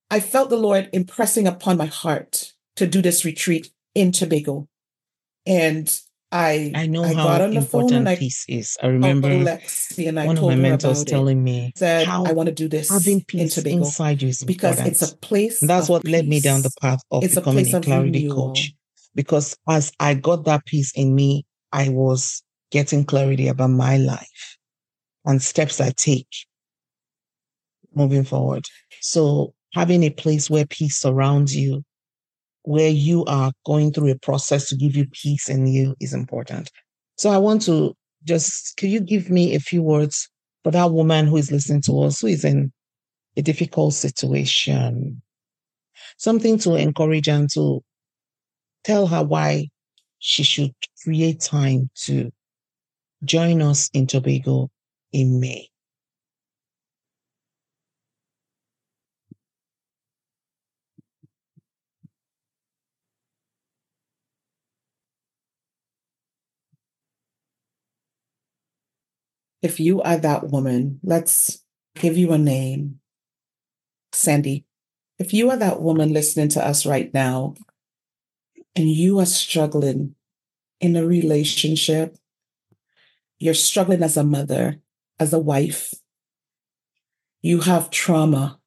I 0.09 0.21
felt 0.21 0.49
the 0.49 0.55
Lord 0.55 0.87
impressing 0.93 1.45
upon 1.45 1.75
my 1.75 1.87
heart 1.87 2.53
to 2.77 2.87
do 2.87 3.01
this 3.01 3.25
retreat 3.25 3.69
in 3.95 4.11
Tobago. 4.11 4.67
And 5.45 5.89
I 6.31 6.71
I 6.75 6.87
know 6.87 7.03
I 7.03 7.13
how 7.13 7.23
got 7.25 7.41
on 7.41 7.53
the 7.53 7.61
phone 7.61 7.81
important 7.81 7.97
and 7.99 8.09
I 8.09 8.15
peace 8.15 8.45
is. 8.47 8.77
I 8.81 8.87
remember 8.87 9.29
Lexi 9.29 10.07
and 10.07 10.19
I 10.19 10.25
one 10.27 10.37
of 10.37 10.43
my 10.45 10.55
mentors 10.55 11.03
telling 11.03 11.43
me 11.43 11.73
Said 11.75 12.07
how 12.07 12.23
I 12.23 12.31
want 12.31 12.47
to 12.47 12.55
do 12.55 12.69
this 12.69 12.89
having 12.89 13.25
in 13.33 13.49
Tobago 13.49 13.77
inside 13.77 14.21
you 14.21 14.29
is 14.29 14.43
because 14.43 14.77
important. 14.79 15.01
it's 15.01 15.11
a 15.11 15.17
place. 15.17 15.61
And 15.61 15.69
that's 15.69 15.89
what 15.89 16.07
led 16.07 16.27
me 16.27 16.39
down 16.39 16.61
the 16.61 16.71
path 16.81 17.01
of 17.11 17.23
It's 17.23 17.35
a 17.35 17.41
becoming 17.41 17.65
place 17.65 17.73
a 17.73 17.81
clarity 17.81 18.27
renewal. 18.27 18.49
coach. 18.49 18.73
Because 19.13 19.57
as 19.67 19.91
I 19.99 20.13
got 20.13 20.45
that 20.45 20.65
peace 20.65 20.93
in 20.95 21.13
me, 21.13 21.45
I 21.73 21.89
was 21.89 22.41
getting 22.71 23.03
clarity 23.03 23.49
about 23.49 23.71
my 23.71 23.97
life 23.97 24.57
and 25.25 25.41
steps 25.41 25.81
I 25.81 25.89
take 25.91 26.27
moving 27.93 28.23
forward. 28.23 28.65
So 29.01 29.53
having 29.73 30.03
a 30.03 30.09
place 30.09 30.49
where 30.49 30.65
peace 30.65 30.97
surrounds 30.97 31.53
you, 31.55 31.83
where 32.63 32.89
you 32.89 33.25
are 33.25 33.51
going 33.65 33.91
through 33.91 34.11
a 34.11 34.19
process 34.19 34.69
to 34.69 34.75
give 34.75 34.95
you 34.95 35.07
peace 35.11 35.49
in 35.49 35.67
you 35.67 35.95
is 35.99 36.13
important. 36.13 36.69
So 37.17 37.29
I 37.29 37.37
want 37.37 37.63
to 37.63 37.95
just, 38.23 38.77
can 38.77 38.89
you 38.89 38.99
give 38.99 39.29
me 39.29 39.55
a 39.55 39.59
few 39.59 39.81
words 39.81 40.29
for 40.63 40.71
that 40.71 40.91
woman 40.91 41.27
who 41.27 41.37
is 41.37 41.51
listening 41.51 41.81
to 41.83 42.01
us, 42.03 42.21
who 42.21 42.27
is 42.27 42.45
in 42.45 42.71
a 43.35 43.41
difficult 43.41 43.93
situation? 43.93 45.21
Something 46.17 46.59
to 46.59 46.75
encourage 46.75 47.27
and 47.27 47.49
to 47.53 47.83
tell 48.83 49.07
her 49.07 49.23
why 49.23 49.69
she 50.19 50.43
should 50.43 50.73
create 51.03 51.41
time 51.41 51.89
to 52.05 52.31
join 53.23 53.61
us 53.61 53.89
in 53.93 54.07
Tobago 54.07 54.69
in 55.11 55.39
May. 55.39 55.70
If 69.61 69.79
you 69.79 70.01
are 70.01 70.17
that 70.17 70.49
woman, 70.49 70.99
let's 71.03 71.63
give 71.95 72.17
you 72.17 72.31
a 72.31 72.37
name. 72.37 72.99
Sandy. 74.13 74.65
If 75.19 75.33
you 75.33 75.51
are 75.51 75.57
that 75.57 75.81
woman 75.81 76.13
listening 76.13 76.49
to 76.49 76.65
us 76.65 76.85
right 76.85 77.13
now 77.13 77.53
and 78.75 78.89
you 78.89 79.19
are 79.19 79.25
struggling 79.25 80.15
in 80.79 80.95
a 80.95 81.05
relationship, 81.05 82.17
you're 83.37 83.53
struggling 83.53 84.01
as 84.01 84.17
a 84.17 84.23
mother, 84.23 84.81
as 85.19 85.31
a 85.31 85.39
wife, 85.39 85.93
you 87.41 87.61
have 87.61 87.91
trauma 87.91 88.59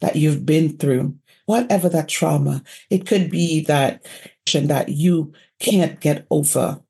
that 0.00 0.16
you've 0.16 0.46
been 0.46 0.76
through, 0.76 1.16
whatever 1.46 1.88
that 1.88 2.08
trauma, 2.08 2.62
it 2.90 3.06
could 3.06 3.30
be 3.30 3.62
that 3.64 4.06
that 4.54 4.88
you 4.88 5.32
can't 5.58 6.00
get 6.00 6.26
over. 6.30 6.80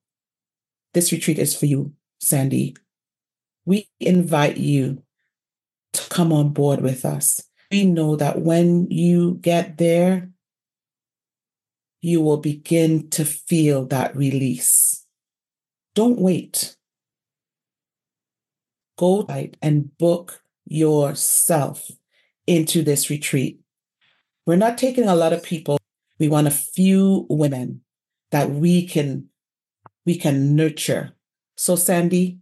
This 0.94 1.10
retreat 1.10 1.38
is 1.38 1.56
for 1.56 1.66
you, 1.66 1.92
Sandy. 2.20 2.76
We 3.68 3.86
invite 4.00 4.56
you 4.56 5.02
to 5.92 6.08
come 6.08 6.32
on 6.32 6.54
board 6.54 6.80
with 6.80 7.04
us. 7.04 7.42
We 7.70 7.84
know 7.84 8.16
that 8.16 8.40
when 8.40 8.90
you 8.90 9.34
get 9.42 9.76
there, 9.76 10.30
you 12.00 12.22
will 12.22 12.38
begin 12.38 13.10
to 13.10 13.26
feel 13.26 13.84
that 13.88 14.16
release. 14.16 15.04
Don't 15.94 16.18
wait. 16.18 16.76
Go 18.96 19.26
and 19.60 19.98
book 19.98 20.40
yourself 20.64 21.90
into 22.46 22.80
this 22.80 23.10
retreat. 23.10 23.60
We're 24.46 24.56
not 24.56 24.78
taking 24.78 25.08
a 25.08 25.14
lot 25.14 25.34
of 25.34 25.42
people. 25.42 25.76
We 26.18 26.30
want 26.30 26.46
a 26.46 26.50
few 26.50 27.26
women 27.28 27.82
that 28.30 28.48
we 28.48 28.86
can 28.86 29.28
we 30.06 30.16
can 30.16 30.56
nurture. 30.56 31.12
So 31.58 31.76
Sandy, 31.76 32.38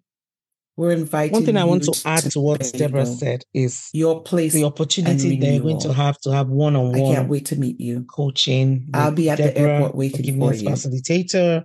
we're 0.76 0.92
inviting 0.92 1.32
One 1.32 1.44
thing 1.44 1.56
I 1.56 1.64
want 1.64 1.86
you 1.86 1.92
to 1.92 2.00
add 2.08 2.30
to 2.32 2.40
what 2.40 2.60
Deborah 2.76 3.06
said 3.06 3.42
is 3.54 3.88
Your 3.92 4.22
place. 4.22 4.52
the 4.52 4.64
opportunity 4.64 5.38
they're 5.38 5.60
going 5.60 5.80
to 5.80 5.92
have 5.92 6.18
to 6.20 6.30
have 6.32 6.48
one-on-one 6.48 6.94
I 7.00 7.14
can't 7.14 7.28
wait 7.28 7.46
to 7.46 7.56
meet 7.56 7.80
you. 7.80 8.04
coaching. 8.04 8.88
I'll 8.94 9.10
be 9.12 9.30
at 9.30 9.38
the 9.38 9.56
airport 9.56 9.94
waiting 9.94 10.38
for 10.38 10.52
you. 10.54 10.68
facilitator 10.68 11.64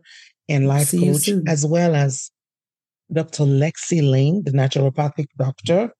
and 0.49 0.67
life 0.67 0.89
See 0.89 0.99
coach, 0.99 1.29
as 1.47 1.65
well 1.65 1.95
as 1.95 2.31
Dr. 3.11 3.43
Lexi 3.43 4.01
Lane, 4.09 4.43
the 4.45 4.51
naturopathic 4.51 5.27
doctor. 5.37 5.91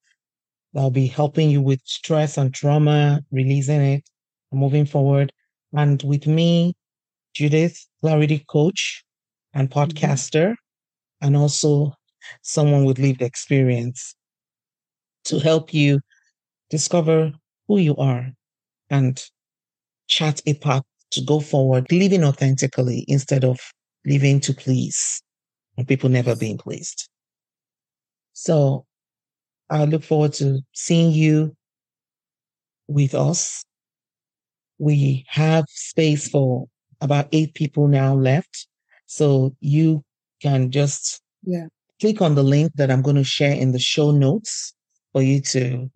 That'll 0.74 0.90
be 0.92 1.08
helping 1.08 1.50
you 1.50 1.62
with 1.62 1.82
stress 1.84 2.38
and 2.38 2.54
trauma, 2.54 3.22
releasing 3.32 3.82
it, 3.82 4.04
moving 4.54 4.86
forward. 4.86 5.34
And 5.74 6.02
with 6.04 6.28
me, 6.28 6.74
Judith, 7.34 7.78
clarity 8.02 8.44
coach 8.48 9.04
and 9.54 9.70
Mm-hmm. 9.70 9.80
podcaster, 9.80 10.56
and 11.22 11.36
also 11.36 11.94
someone 12.42 12.86
with 12.86 13.00
lived 13.00 13.22
experience 13.22 14.16
to 15.26 15.40
help 15.40 15.74
you 15.74 16.00
discover 16.70 17.34
who 17.68 17.78
you 17.80 17.96
are 17.98 18.32
and 18.90 19.24
chart 20.08 20.42
a 20.48 20.56
path 20.56 20.84
to 21.12 21.22
go 21.22 21.40
forward, 21.40 21.88
living 21.92 22.24
authentically 22.24 23.06
instead 23.08 23.44
of 23.46 23.60
living 24.06 24.40
to 24.42 24.54
please 24.54 25.22
and 25.78 25.88
people 25.88 26.10
never 26.10 26.36
being 26.36 26.58
pleased. 26.58 27.10
So 28.34 28.86
I 29.70 29.86
look 29.86 30.04
forward 30.04 30.34
to 30.36 30.62
seeing 30.74 31.12
you 31.14 31.56
with 32.88 33.16
us. 33.16 33.64
We 34.80 35.26
have 35.30 35.66
space 35.70 36.28
for 36.28 36.68
about 37.00 37.30
eight 37.32 37.54
people 37.54 37.88
now 37.88 38.16
left. 38.16 38.68
So 39.06 39.56
you 39.60 40.04
can 40.42 40.72
just 40.72 41.22
Yeah. 41.44 41.68
Click 42.02 42.22
on 42.22 42.36
the 42.36 42.44
link 42.44 42.74
that 42.76 42.92
I'm 42.92 43.04
going 43.04 43.16
to 43.16 43.24
share 43.24 43.54
in 43.54 43.72
the 43.72 43.80
show 43.80 44.12
notes 44.12 44.74
for 45.14 45.22
you 45.22 45.40
to 45.42 45.90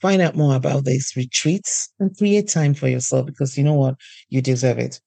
find 0.00 0.22
out 0.22 0.34
more 0.34 0.56
about 0.56 0.84
these 0.84 1.12
retreats 1.16 1.92
and 2.00 2.16
create 2.16 2.48
time 2.48 2.74
for 2.74 2.88
yourself 2.88 3.26
because 3.26 3.56
you 3.56 3.62
know 3.62 3.74
what? 3.74 3.94
You 4.30 4.42
deserve 4.42 4.78
it. 4.78 5.00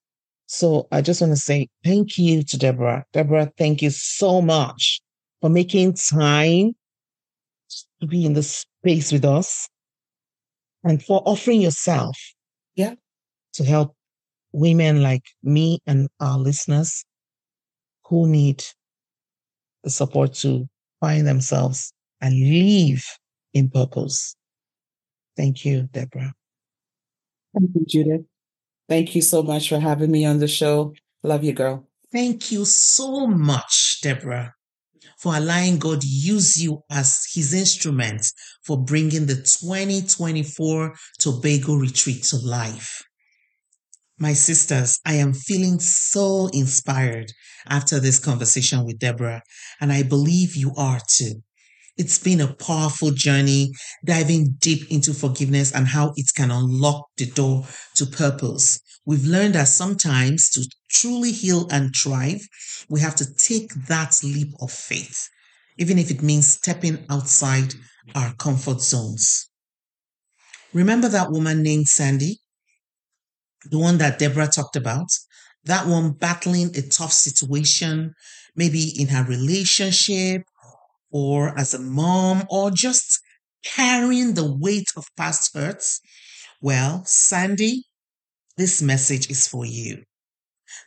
So 0.45 0.87
I 0.91 1.01
just 1.01 1.19
want 1.19 1.33
to 1.33 1.39
say 1.39 1.67
thank 1.83 2.17
you 2.17 2.43
to 2.43 2.57
Deborah. 2.57 3.03
Deborah, 3.13 3.51
thank 3.57 3.81
you 3.81 3.89
so 3.89 4.41
much 4.41 5.01
for 5.41 5.49
making 5.49 5.93
time 5.93 6.73
to 7.99 8.07
be 8.07 8.25
in 8.25 8.33
the 8.33 8.43
space 8.43 9.11
with 9.11 9.25
us 9.25 9.67
and 10.83 11.03
for 11.03 11.21
offering 11.25 11.61
yourself. 11.61 12.17
Yeah. 12.75 12.93
To 13.53 13.63
help 13.65 13.95
women 14.51 15.01
like 15.01 15.23
me 15.43 15.79
and 15.85 16.07
our 16.19 16.37
listeners 16.37 17.03
who 18.05 18.27
need 18.27 18.63
the 19.87 19.91
support 19.91 20.33
to 20.33 20.67
find 20.99 21.25
themselves 21.25 21.93
and 22.19 22.33
live 22.37 23.05
in 23.53 23.69
purpose. 23.69 24.35
Thank 25.37 25.63
you, 25.63 25.87
Deborah. 25.93 26.33
Thank 27.53 27.71
you, 27.73 27.85
Judith. 27.87 28.25
Thank 28.89 29.15
you 29.15 29.21
so 29.21 29.43
much 29.43 29.69
for 29.69 29.79
having 29.79 30.11
me 30.11 30.25
on 30.25 30.39
the 30.39 30.47
show. 30.47 30.93
Love 31.23 31.45
you, 31.45 31.53
girl. 31.53 31.87
Thank 32.11 32.51
you 32.51 32.65
so 32.65 33.27
much, 33.27 33.99
Deborah, 34.01 34.53
for 35.17 35.35
allowing 35.37 35.79
God 35.79 36.03
use 36.03 36.61
you 36.61 36.83
as 36.89 37.25
his 37.33 37.53
instrument 37.53 38.25
for 38.63 38.77
bringing 38.77 39.25
the 39.25 39.35
2024 39.35 40.95
Tobago 41.17 41.75
retreat 41.75 42.23
to 42.23 42.37
life. 42.37 43.03
My 44.19 44.33
sisters, 44.33 44.99
I 45.05 45.13
am 45.13 45.31
feeling 45.31 45.79
so 45.79 46.47
inspired 46.47 47.31
after 47.67 47.99
this 47.99 48.17
conversation 48.17 48.83
with 48.83 48.97
Deborah, 48.97 49.43
and 49.79 49.91
I 49.91 50.01
believe 50.01 50.55
you 50.55 50.73
are 50.75 50.99
too. 51.07 51.43
It's 51.97 52.17
been 52.17 52.41
a 52.41 52.55
powerful 52.55 53.11
journey 53.11 53.73
diving 54.03 54.55
deep 54.57 54.89
into 54.89 55.13
forgiveness 55.13 55.71
and 55.71 55.87
how 55.87 56.13
it 56.15 56.25
can 56.35 56.49
unlock 56.49 57.05
the 57.17 57.27
door 57.27 57.67
to 57.95 58.07
purpose. 58.07 58.79
We've 59.05 59.25
learned 59.25 59.53
that 59.53 59.67
sometimes 59.67 60.49
to 60.51 60.67
truly 60.89 61.31
heal 61.31 61.67
and 61.69 61.93
thrive, 61.95 62.41
we 62.89 62.99
have 63.01 63.15
to 63.17 63.35
take 63.35 63.71
that 63.87 64.15
leap 64.23 64.49
of 64.59 64.71
faith, 64.71 65.29
even 65.77 65.99
if 65.99 66.09
it 66.09 66.23
means 66.23 66.47
stepping 66.47 67.05
outside 67.07 67.75
our 68.15 68.33
comfort 68.33 68.81
zones. 68.81 69.47
Remember 70.73 71.07
that 71.07 71.31
woman 71.31 71.61
named 71.61 71.87
Sandy? 71.87 72.39
The 73.69 73.77
one 73.77 73.97
that 73.99 74.19
Deborah 74.19 74.47
talked 74.47 74.75
about, 74.75 75.07
that 75.65 75.87
one 75.87 76.13
battling 76.13 76.75
a 76.77 76.81
tough 76.81 77.11
situation, 77.11 78.13
maybe 78.55 78.93
in 78.99 79.07
her 79.09 79.23
relationship 79.23 80.43
or 81.11 81.57
as 81.57 81.73
a 81.73 81.79
mom 81.79 82.43
or 82.49 82.71
just 82.71 83.19
carrying 83.63 84.33
the 84.33 84.57
weight 84.59 84.87
of 84.95 85.05
past 85.17 85.53
hurts. 85.53 85.99
Well, 86.61 87.03
Sandy, 87.05 87.83
this 88.57 88.81
message 88.81 89.29
is 89.29 89.47
for 89.47 89.65
you. 89.65 90.03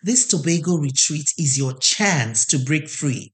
This 0.03 0.27
Tobago 0.27 0.77
retreat 0.77 1.27
is 1.39 1.59
your 1.59 1.75
chance 1.79 2.47
to 2.47 2.59
break 2.59 2.89
free, 2.89 3.33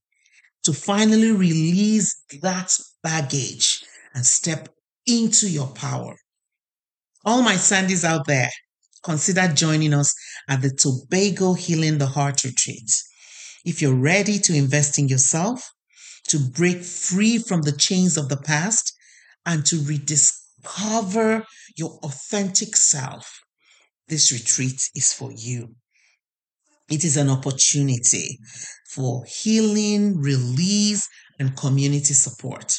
to 0.65 0.73
finally 0.73 1.33
release 1.33 2.23
that 2.43 2.77
baggage 3.03 3.85
and 4.15 4.25
step 4.27 4.69
into 5.07 5.49
your 5.49 5.69
power. 5.69 6.17
All 7.25 7.43
my 7.43 7.55
Sandys 7.55 8.05
out 8.05 8.27
there, 8.27 8.51
consider 9.07 9.47
joining 9.47 9.95
us 9.95 10.13
at 10.49 10.61
the 10.63 10.71
Tobago 10.71 11.55
Healing 11.55 11.99
the 11.99 12.07
Heart 12.07 12.43
Retreat. 12.43 12.91
If 13.65 13.81
you're 13.81 13.95
ready 13.95 14.41
to 14.41 14.55
invest 14.55 14.99
in 14.99 15.07
yourself, 15.09 15.71
to 16.29 16.41
break 16.41 16.83
free 16.83 17.39
from 17.39 17.63
the 17.63 17.77
chains 17.77 18.17
of 18.17 18.29
the 18.29 18.37
past, 18.37 18.93
and 19.47 19.65
to 19.67 19.77
rediscover 19.85 21.47
your 21.77 22.01
authentic 22.03 22.77
self, 22.77 23.41
this 24.09 24.33
retreat 24.33 24.91
is 24.97 25.13
for 25.13 25.31
you. 25.33 25.69
It 26.91 27.05
is 27.05 27.17
an 27.17 27.31
opportunity 27.31 28.41
for 28.91 29.25
healing, 29.25 30.19
release, 30.19 31.09
and 31.39 31.57
community 31.57 32.15
support. 32.15 32.77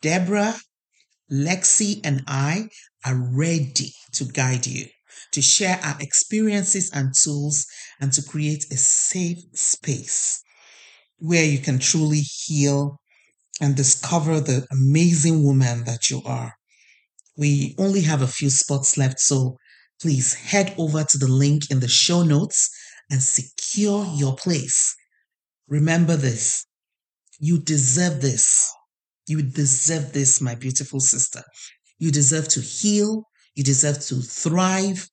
Deborah 0.00 0.54
Lexi 1.30 2.00
and 2.04 2.22
I 2.26 2.68
are 3.08 3.16
ready 3.34 3.92
to 4.12 4.24
guide 4.24 4.66
you, 4.66 4.86
to 5.32 5.40
share 5.40 5.80
our 5.82 5.96
experiences 6.00 6.90
and 6.92 7.14
tools, 7.14 7.66
and 8.00 8.12
to 8.12 8.22
create 8.22 8.66
a 8.70 8.76
safe 8.76 9.38
space 9.54 10.42
where 11.18 11.44
you 11.44 11.58
can 11.58 11.78
truly 11.78 12.20
heal 12.20 13.00
and 13.60 13.74
discover 13.74 14.40
the 14.40 14.66
amazing 14.70 15.42
woman 15.42 15.84
that 15.84 16.10
you 16.10 16.22
are. 16.24 16.52
We 17.36 17.74
only 17.78 18.02
have 18.02 18.22
a 18.22 18.28
few 18.28 18.50
spots 18.50 18.98
left, 18.98 19.20
so 19.20 19.56
please 20.00 20.34
head 20.34 20.74
over 20.76 21.02
to 21.02 21.18
the 21.18 21.28
link 21.28 21.70
in 21.70 21.80
the 21.80 21.88
show 21.88 22.22
notes 22.22 22.68
and 23.10 23.22
secure 23.22 24.06
your 24.16 24.36
place. 24.36 24.94
Remember 25.66 26.16
this 26.16 26.66
you 27.40 27.60
deserve 27.60 28.20
this. 28.20 28.72
You 29.28 29.42
deserve 29.42 30.12
this, 30.12 30.40
my 30.40 30.56
beautiful 30.56 31.00
sister. 31.00 31.42
You 31.98 32.10
deserve 32.10 32.48
to 32.48 32.60
heal, 32.60 33.24
you 33.54 33.64
deserve 33.64 34.00
to 34.06 34.16
thrive, 34.16 35.08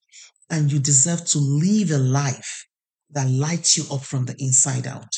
and 0.50 0.72
you 0.72 0.80
deserve 0.80 1.26
to 1.26 1.40
live 1.40 1.92
a 1.92 1.98
life 1.98 2.66
that 3.12 3.30
lights 3.30 3.78
you 3.78 3.84
up 3.92 4.02
from 4.02 4.26
the 4.26 4.36
inside 4.40 4.88
out. 4.88 5.16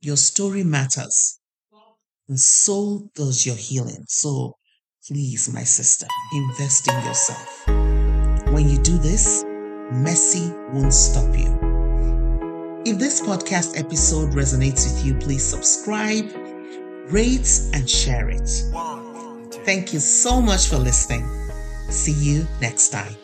Your 0.00 0.16
story 0.16 0.64
matters, 0.64 1.38
and 2.28 2.38
so 2.38 3.10
does 3.14 3.44
your 3.44 3.56
healing. 3.56 4.04
So 4.08 4.56
please, 5.06 5.52
my 5.52 5.64
sister, 5.64 6.06
invest 6.32 6.88
in 6.88 7.04
yourself. 7.04 7.66
When 8.52 8.68
you 8.68 8.78
do 8.78 8.96
this, 8.98 9.44
mercy 9.92 10.52
won't 10.72 10.94
stop 10.94 11.36
you. 11.36 11.52
If 12.86 12.98
this 12.98 13.20
podcast 13.20 13.78
episode 13.78 14.32
resonates 14.32 14.84
with 14.84 15.06
you, 15.06 15.14
please 15.14 15.42
subscribe 15.42 16.30
rate, 17.10 17.60
and 17.72 17.88
share 17.88 18.28
it. 18.30 19.03
Thank 19.64 19.92
you 19.92 20.00
so 20.00 20.40
much 20.40 20.68
for 20.68 20.76
listening. 20.76 21.24
See 21.90 22.12
you 22.12 22.46
next 22.60 22.90
time. 22.90 23.23